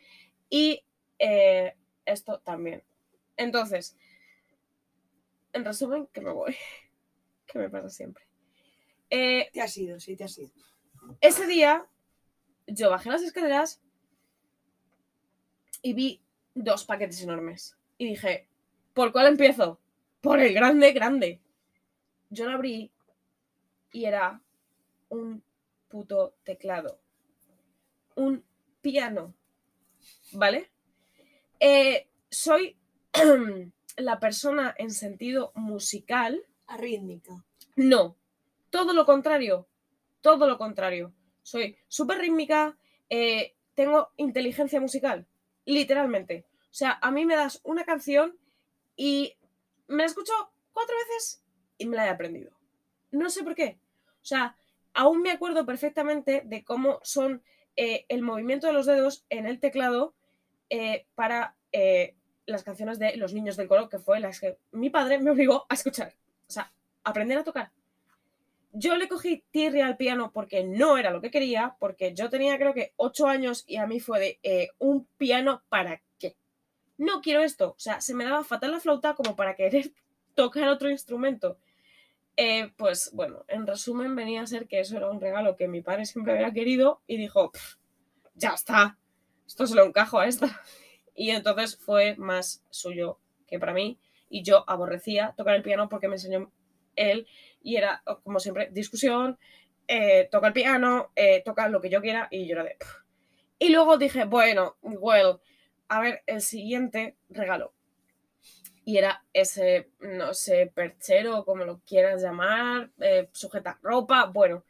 y 0.50 0.84
eh, 1.20 1.76
esto 2.04 2.40
también. 2.40 2.82
Entonces, 3.36 3.96
en 5.52 5.64
resumen, 5.64 6.08
que 6.12 6.20
me 6.20 6.32
voy. 6.32 6.56
Que 7.46 7.58
me 7.58 7.68
pasa 7.68 7.90
siempre. 7.90 8.26
Eh, 9.10 9.50
te 9.52 9.60
has 9.60 9.76
ido, 9.76 10.00
sí, 10.00 10.16
te 10.16 10.24
has 10.24 10.36
ido. 10.38 10.50
ese 11.20 11.46
día, 11.46 11.86
yo 12.66 12.90
bajé 12.90 13.10
las 13.10 13.22
escaleras 13.22 13.83
y 15.84 15.92
vi 15.92 16.20
dos 16.54 16.84
paquetes 16.84 17.22
enormes. 17.22 17.76
Y 17.98 18.06
dije, 18.06 18.48
¿por 18.94 19.12
cuál 19.12 19.26
empiezo? 19.26 19.78
Por 20.22 20.40
el 20.40 20.54
grande, 20.54 20.92
grande. 20.92 21.40
Yo 22.30 22.46
lo 22.46 22.52
abrí 22.52 22.90
y 23.92 24.06
era 24.06 24.40
un 25.10 25.42
puto 25.88 26.36
teclado. 26.42 26.98
Un 28.16 28.42
piano. 28.80 29.34
¿Vale? 30.32 30.70
Eh, 31.60 32.08
soy 32.30 32.76
la 33.98 34.18
persona 34.18 34.74
en 34.78 34.90
sentido 34.90 35.52
musical. 35.54 36.42
Arrítmica. 36.66 37.44
No. 37.76 38.16
Todo 38.70 38.94
lo 38.94 39.04
contrario. 39.04 39.68
todo 40.22 40.48
lo 40.48 40.56
contrario. 40.56 41.12
Soy 41.42 41.76
súper 41.88 42.20
rítmica, 42.20 42.78
eh, 43.10 43.54
tengo 43.74 44.08
inteligencia 44.16 44.80
musical, 44.80 45.26
literalmente. 45.64 46.44
O 46.64 46.74
sea, 46.74 46.98
a 47.00 47.10
mí 47.10 47.24
me 47.24 47.36
das 47.36 47.60
una 47.64 47.84
canción 47.84 48.36
y 48.96 49.36
me 49.86 49.98
la 49.98 50.06
escucho 50.06 50.32
cuatro 50.72 50.94
veces 50.96 51.42
y 51.78 51.86
me 51.86 51.96
la 51.96 52.06
he 52.06 52.10
aprendido. 52.10 52.52
No 53.10 53.30
sé 53.30 53.44
por 53.44 53.54
qué. 53.54 53.78
O 54.22 54.24
sea, 54.24 54.56
aún 54.92 55.22
me 55.22 55.30
acuerdo 55.30 55.66
perfectamente 55.66 56.42
de 56.44 56.64
cómo 56.64 57.00
son 57.02 57.42
eh, 57.76 58.06
el 58.08 58.22
movimiento 58.22 58.66
de 58.66 58.72
los 58.72 58.86
dedos 58.86 59.24
en 59.30 59.46
el 59.46 59.60
teclado 59.60 60.14
eh, 60.70 61.06
para 61.14 61.56
eh, 61.72 62.14
las 62.46 62.62
canciones 62.62 62.98
de 62.98 63.16
Los 63.16 63.34
Niños 63.34 63.56
del 63.56 63.68
Coro, 63.68 63.88
que 63.88 63.98
fue 63.98 64.20
las 64.20 64.40
que 64.40 64.58
mi 64.72 64.90
padre 64.90 65.18
me 65.18 65.30
obligó 65.30 65.66
a 65.68 65.74
escuchar. 65.74 66.14
O 66.48 66.52
sea, 66.52 66.72
aprender 67.02 67.38
a 67.38 67.44
tocar. 67.44 67.70
Yo 68.76 68.96
le 68.96 69.06
cogí 69.06 69.44
tirria 69.52 69.86
al 69.86 69.96
piano 69.96 70.32
porque 70.32 70.64
no 70.64 70.98
era 70.98 71.12
lo 71.12 71.20
que 71.20 71.30
quería, 71.30 71.76
porque 71.78 72.12
yo 72.12 72.28
tenía 72.28 72.58
creo 72.58 72.74
que 72.74 72.92
ocho 72.96 73.28
años 73.28 73.62
y 73.68 73.76
a 73.76 73.86
mí 73.86 74.00
fue 74.00 74.18
de 74.18 74.40
eh, 74.42 74.68
un 74.78 75.06
piano 75.16 75.62
para 75.68 76.02
qué. 76.18 76.36
No 76.98 77.20
quiero 77.22 77.42
esto. 77.42 77.70
O 77.70 77.78
sea, 77.78 78.00
se 78.00 78.14
me 78.14 78.24
daba 78.24 78.42
fatal 78.42 78.72
la 78.72 78.80
flauta 78.80 79.14
como 79.14 79.36
para 79.36 79.54
querer 79.54 79.92
tocar 80.34 80.68
otro 80.68 80.90
instrumento. 80.90 81.56
Eh, 82.36 82.72
pues 82.76 83.10
bueno, 83.12 83.44
en 83.46 83.64
resumen 83.64 84.16
venía 84.16 84.42
a 84.42 84.46
ser 84.48 84.66
que 84.66 84.80
eso 84.80 84.96
era 84.96 85.08
un 85.08 85.20
regalo 85.20 85.56
que 85.56 85.68
mi 85.68 85.80
padre 85.80 86.04
siempre 86.04 86.32
había 86.32 86.52
querido 86.52 87.00
y 87.06 87.16
dijo, 87.16 87.52
"Pff, 87.52 87.76
ya 88.34 88.50
está, 88.54 88.98
esto 89.46 89.66
se 89.68 89.76
lo 89.76 89.84
encajo 89.84 90.18
a 90.18 90.26
esta. 90.26 90.46
Y 91.16 91.30
entonces 91.30 91.76
fue 91.76 92.16
más 92.16 92.64
suyo 92.70 93.20
que 93.46 93.60
para 93.60 93.72
mí 93.72 94.00
y 94.28 94.42
yo 94.42 94.68
aborrecía 94.68 95.32
tocar 95.36 95.54
el 95.54 95.62
piano 95.62 95.88
porque 95.88 96.08
me 96.08 96.16
enseñó 96.16 96.50
él 96.96 97.26
y 97.62 97.76
era 97.76 98.02
como 98.22 98.40
siempre 98.40 98.68
discusión, 98.72 99.38
eh, 99.88 100.28
toca 100.30 100.48
el 100.48 100.52
piano, 100.52 101.10
eh, 101.16 101.42
toca 101.44 101.68
lo 101.68 101.80
que 101.80 101.90
yo 101.90 102.00
quiera 102.00 102.28
y 102.30 102.46
yo 102.46 102.54
era 102.54 102.64
de... 102.64 102.76
"Pff". 102.78 103.04
Y 103.58 103.68
luego 103.70 103.96
dije, 103.98 104.24
bueno, 104.24 104.76
well, 104.82 105.38
a 105.88 106.00
ver, 106.00 106.22
el 106.26 106.40
siguiente 106.42 107.16
regalo. 107.28 107.72
Y 108.84 108.98
era 108.98 109.24
ese, 109.32 109.90
no 110.00 110.34
sé, 110.34 110.70
perchero, 110.74 111.44
como 111.44 111.64
lo 111.64 111.80
quieras 111.86 112.22
llamar, 112.22 112.90
eh, 113.00 113.28
sujeta 113.32 113.78
ropa, 113.82 114.26
bueno, 114.26 114.64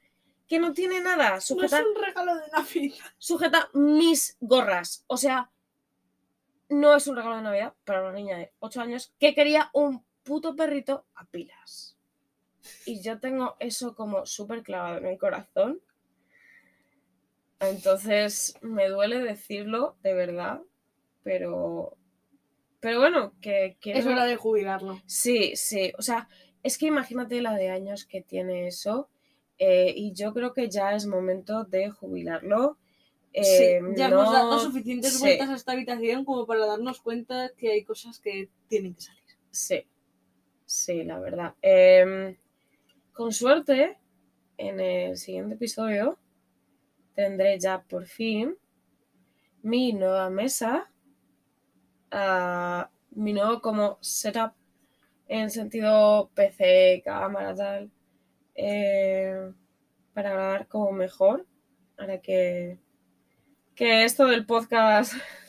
que 0.47 0.59
no 0.61 0.73
tiene 0.73 1.01
nada, 1.01 1.31
No 1.31 1.37
es 1.39 1.45
sujeta, 1.45 1.83
un 1.85 2.01
regalo 2.01 2.35
de 2.37 2.43
Navidad. 2.53 3.05
sujeta 3.19 3.71
mis 3.73 4.37
gorras. 4.41 5.05
O 5.09 5.17
sea, 5.17 5.51
no 6.69 6.95
es 6.95 7.07
un 7.09 7.17
regalo 7.17 7.37
de 7.37 7.43
Navidad 7.43 7.75
para 7.85 8.03
una 8.03 8.13
niña 8.13 8.37
de 8.39 8.53
8 8.61 8.81
años 8.81 9.13
que 9.19 9.35
quería 9.35 9.71
un 9.73 10.05
puto 10.23 10.55
perrito 10.55 11.07
a 11.15 11.25
pilas. 11.27 11.94
Y 12.87 13.03
yo 13.03 13.19
tengo 13.21 13.57
eso 13.61 13.95
como 13.95 14.27
súper 14.27 14.63
clavado 14.63 14.99
en 14.99 15.07
el 15.07 15.19
corazón. 15.19 15.81
Entonces 17.61 18.55
me 18.63 18.89
duele 18.89 19.21
decirlo, 19.21 19.97
de 20.03 20.15
verdad, 20.15 20.61
pero... 21.23 21.97
Pero 22.81 23.01
bueno, 23.01 23.33
que 23.41 23.77
quiero... 23.81 24.01
Es 24.01 24.07
hora 24.07 24.27
de 24.27 24.37
jubilarlo. 24.37 25.01
Sí, 25.07 25.53
sí. 25.57 25.93
O 25.99 26.03
sea, 26.03 26.29
es 26.63 26.77
que 26.79 26.87
imagínate 26.87 27.41
la 27.41 27.55
de 27.55 27.71
años 27.71 28.05
que 28.05 28.21
tiene 28.23 28.67
eso. 28.67 29.09
eh, 29.59 29.93
y 29.97 30.13
yo 30.15 30.35
creo 30.35 30.53
que 30.53 30.69
ya 30.69 30.95
es 30.95 31.07
momento 31.07 31.65
de 31.65 31.91
jubilarlo. 31.91 32.77
Sí, 33.33 33.43
Eh, 33.43 33.81
ya 33.97 34.09
no- 34.11 34.17
hemos 34.21 34.31
dado 34.33 34.59
suficientes 34.59 35.13
sí, 35.13 35.21
vueltas 35.21 35.49
a 35.51 35.55
esta 35.55 35.73
habitación 35.73 36.25
como 36.25 36.47
para 36.47 36.67
darnos 36.67 37.01
cuenta 37.01 37.51
que 37.57 37.71
hay 37.73 37.85
cosas 37.85 38.19
que 38.21 38.49
tienen 38.69 38.95
que 38.95 39.01
salir. 39.03 39.23
Sí, 39.51 39.87
sí, 40.67 41.05
la 41.05 41.19
verdad. 41.21 41.55
Em, 41.63 42.37
con 43.15 43.33
suerte, 43.33 43.97
en 44.59 44.81
el 44.81 45.17
siguiente 45.17 45.55
episodio 45.55 46.19
tendré 47.15 47.59
ya 47.61 47.81
por 47.81 48.07
fin 48.07 48.57
mi 49.63 49.93
nueva 49.93 50.29
mesa, 50.31 50.91
ah, 52.11 52.91
mi 53.13 53.33
nuevo 53.33 53.61
como 53.61 53.99
setup 54.01 54.53
en 55.29 55.49
sentido 55.49 56.29
PC, 56.35 57.03
cámara, 57.05 57.55
tal, 57.55 57.91
eh, 58.57 59.53
para 60.13 60.33
grabar 60.33 60.67
como 60.67 60.91
mejor, 60.93 61.47
ahora 61.97 62.21
que, 62.21 62.79
que 63.77 64.05
esto 64.05 64.27
del 64.27 64.45
podcast 64.45 65.15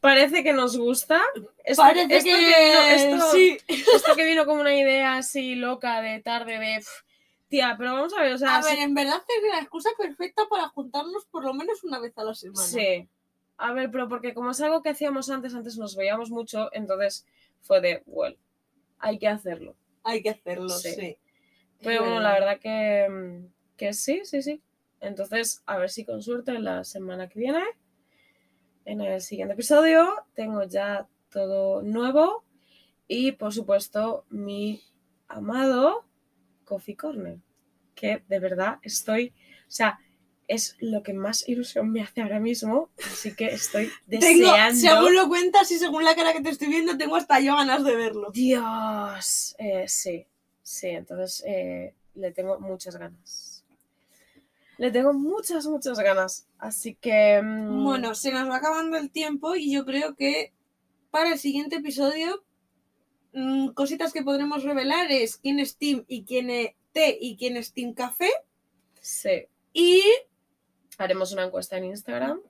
parece 0.00 0.42
que 0.42 0.52
nos 0.52 0.76
gusta. 0.76 1.20
Esto- 1.64 1.82
Parece 1.82 2.16
esto 2.16 2.30
que, 2.30 2.36
vino- 2.36 3.16
esto- 3.16 3.30
sí. 3.32 3.58
esto 3.68 4.14
que 4.16 4.24
vino 4.24 4.46
como 4.46 4.60
una 4.60 4.74
idea 4.74 5.16
así 5.16 5.54
loca 5.54 6.00
de 6.00 6.20
tarde 6.20 6.58
de 6.58 6.76
"Pf, 6.76 6.88
tía, 7.48 7.74
pero 7.78 7.94
vamos 7.94 8.12
a 8.16 8.22
ver, 8.22 8.32
o 8.34 8.38
sea, 8.38 8.56
A 8.56 8.62
ver, 8.62 8.78
en 8.78 8.94
verdad 8.94 9.22
es 9.26 9.52
la 9.52 9.60
excusa 9.60 9.90
perfecta 9.98 10.42
para 10.48 10.68
juntarnos 10.68 11.24
por 11.26 11.44
lo 11.44 11.54
menos 11.54 11.82
una 11.84 11.98
vez 11.98 12.16
a 12.18 12.24
la 12.24 12.34
semana. 12.34 12.62
sí. 12.66 13.08
A 13.60 13.72
ver, 13.72 13.90
pero 13.90 14.08
porque 14.08 14.34
como 14.34 14.52
es 14.52 14.60
algo 14.60 14.82
que 14.82 14.90
hacíamos 14.90 15.28
antes, 15.30 15.52
antes 15.52 15.76
nos 15.78 15.96
veíamos 15.96 16.30
mucho, 16.30 16.68
entonces 16.72 17.26
fue 17.62 17.80
de, 17.80 18.02
well, 18.06 18.38
hay 19.00 19.18
que 19.18 19.26
hacerlo. 19.26 19.74
Hay 20.04 20.22
que 20.22 20.30
hacerlo, 20.30 20.68
Sí. 20.68 20.92
sí. 20.94 21.18
Pero 21.82 22.02
bueno, 22.02 22.20
la 22.20 22.32
verdad. 22.34 22.58
que, 22.60 23.40
que 23.76 23.92
sí, 23.94 24.20
sí, 24.24 24.42
sí. 24.42 24.62
Entonces, 25.00 25.62
a 25.66 25.76
ver 25.78 25.90
si 25.90 26.04
con 26.04 26.22
suerte 26.22 26.52
la 26.60 26.84
semana 26.84 27.28
que 27.28 27.40
viene, 27.40 27.64
en 28.88 29.02
el 29.02 29.20
siguiente 29.20 29.52
episodio, 29.52 30.08
tengo 30.34 30.64
ya 30.64 31.06
todo 31.30 31.82
nuevo 31.82 32.44
y, 33.06 33.32
por 33.32 33.52
supuesto, 33.52 34.24
mi 34.30 34.82
amado 35.28 36.06
Coffee 36.64 36.96
Corner, 36.96 37.38
que 37.94 38.22
de 38.28 38.38
verdad 38.38 38.78
estoy, 38.82 39.34
o 39.68 39.70
sea, 39.70 39.98
es 40.46 40.76
lo 40.80 41.02
que 41.02 41.12
más 41.12 41.46
ilusión 41.46 41.92
me 41.92 42.00
hace 42.00 42.22
ahora 42.22 42.40
mismo, 42.40 42.88
así 43.06 43.34
que 43.36 43.46
estoy 43.48 43.90
Tengo, 44.08 44.46
deseando. 44.52 44.80
según 44.80 45.14
lo 45.14 45.28
cuentas 45.28 45.70
y 45.70 45.78
según 45.78 46.04
la 46.04 46.14
cara 46.14 46.32
que 46.32 46.40
te 46.40 46.48
estoy 46.48 46.68
viendo, 46.68 46.96
tengo 46.96 47.16
hasta 47.16 47.40
yo 47.40 47.56
ganas 47.56 47.84
de 47.84 47.94
verlo. 47.94 48.30
Dios, 48.32 49.54
eh, 49.58 49.84
sí, 49.86 50.26
sí, 50.62 50.88
entonces 50.88 51.44
eh, 51.46 51.94
le 52.14 52.32
tengo 52.32 52.58
muchas 52.58 52.96
ganas. 52.96 53.57
Le 54.78 54.90
tengo 54.90 55.12
muchas, 55.12 55.66
muchas 55.66 55.98
ganas. 55.98 56.48
Así 56.58 56.94
que... 56.94 57.42
mm, 57.42 57.84
Bueno, 57.84 58.14
se 58.14 58.30
nos 58.32 58.48
va 58.48 58.56
acabando 58.56 58.96
el 58.96 59.10
tiempo 59.10 59.54
y 59.54 59.72
yo 59.72 59.84
creo 59.84 60.14
que 60.14 60.52
para 61.10 61.32
el 61.32 61.38
siguiente 61.38 61.76
episodio, 61.76 62.44
mm, 63.32 63.68
cositas 63.70 64.12
que 64.12 64.22
podremos 64.22 64.62
revelar 64.62 65.10
es 65.10 65.36
quién 65.36 65.58
es 65.58 65.76
Team 65.76 66.04
y 66.08 66.24
quién 66.24 66.48
es 66.50 66.70
té 66.92 67.18
y 67.20 67.36
quién 67.36 67.56
es 67.56 67.72
Team 67.72 67.92
Café. 67.92 68.30
Sí, 69.00 69.46
Y 69.72 70.02
haremos 70.96 71.32
una 71.32 71.44
encuesta 71.44 71.76
en 71.76 71.84
Instagram, 71.84 72.40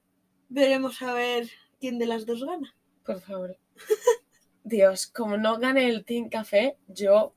veremos 0.49 1.01
a 1.03 1.13
ver 1.13 1.49
quién 1.81 1.99
de 1.99 2.07
las 2.07 2.27
dos 2.27 2.45
gana. 2.45 2.75
por 3.05 3.21
favor. 3.21 3.57
Dios, 4.65 5.07
como 5.07 5.37
no 5.39 5.59
gane 5.59 5.89
el 5.89 6.05
Team 6.05 6.29
Café, 6.29 6.77
yo 6.89 7.35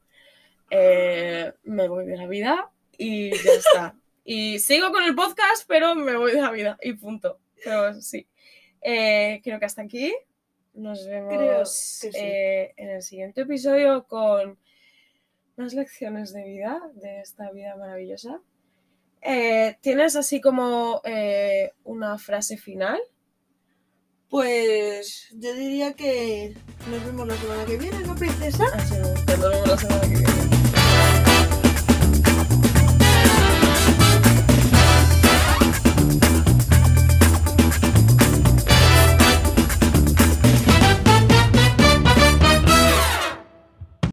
eh, 0.69 1.54
me 1.63 1.88
voy 1.88 2.06
de 2.06 2.17
la 2.17 2.27
vida 2.27 2.71
y 2.97 3.32
ya 3.32 3.54
está. 3.54 4.01
Y 4.24 4.60
sigo 4.60 4.92
con 4.92 5.04
el 5.04 5.16
podcast, 5.16 5.66
pero 5.68 5.96
me 5.96 6.16
voy 6.16 6.34
de 6.34 6.42
la 6.42 6.52
vida 6.52 6.78
y 6.82 6.94
punto. 6.94 7.40
Pero 7.64 7.94
sí. 8.02 8.28
Eh, 8.82 9.42
creo 9.44 9.60
que 9.60 9.66
hasta 9.66 9.82
aquí. 9.82 10.14
Nos 10.74 11.06
vemos 11.06 11.70
sí. 11.70 12.10
eh, 12.14 12.74
en 12.78 12.90
el 12.92 13.02
siguiente 13.02 13.42
episodio 13.42 14.06
con 14.08 14.58
más 15.58 15.74
lecciones 15.74 16.32
de 16.32 16.44
vida, 16.46 16.82
de 16.96 17.20
esta 17.20 17.52
vida 17.52 17.76
maravillosa. 17.76 18.40
Eh, 19.22 19.78
¿Tienes 19.82 20.16
así 20.16 20.40
como 20.40 21.02
una 21.84 22.18
frase 22.18 22.58
final? 22.58 23.00
Pues 24.30 25.28
yo 25.34 25.54
diría 25.54 25.94
que 25.94 26.56
nos 26.90 27.06
vemos 27.06 27.28
la 27.28 27.36
semana 27.36 27.66
que 27.66 27.78
viene, 27.78 28.00
¿no, 28.00 28.16
princesa? 28.16 28.64
Así, 28.74 28.96
nos 28.98 29.26
vemos 29.26 29.68
la 29.68 29.78
semana 29.78 30.02
que 30.04 30.08
viene. 30.08 30.40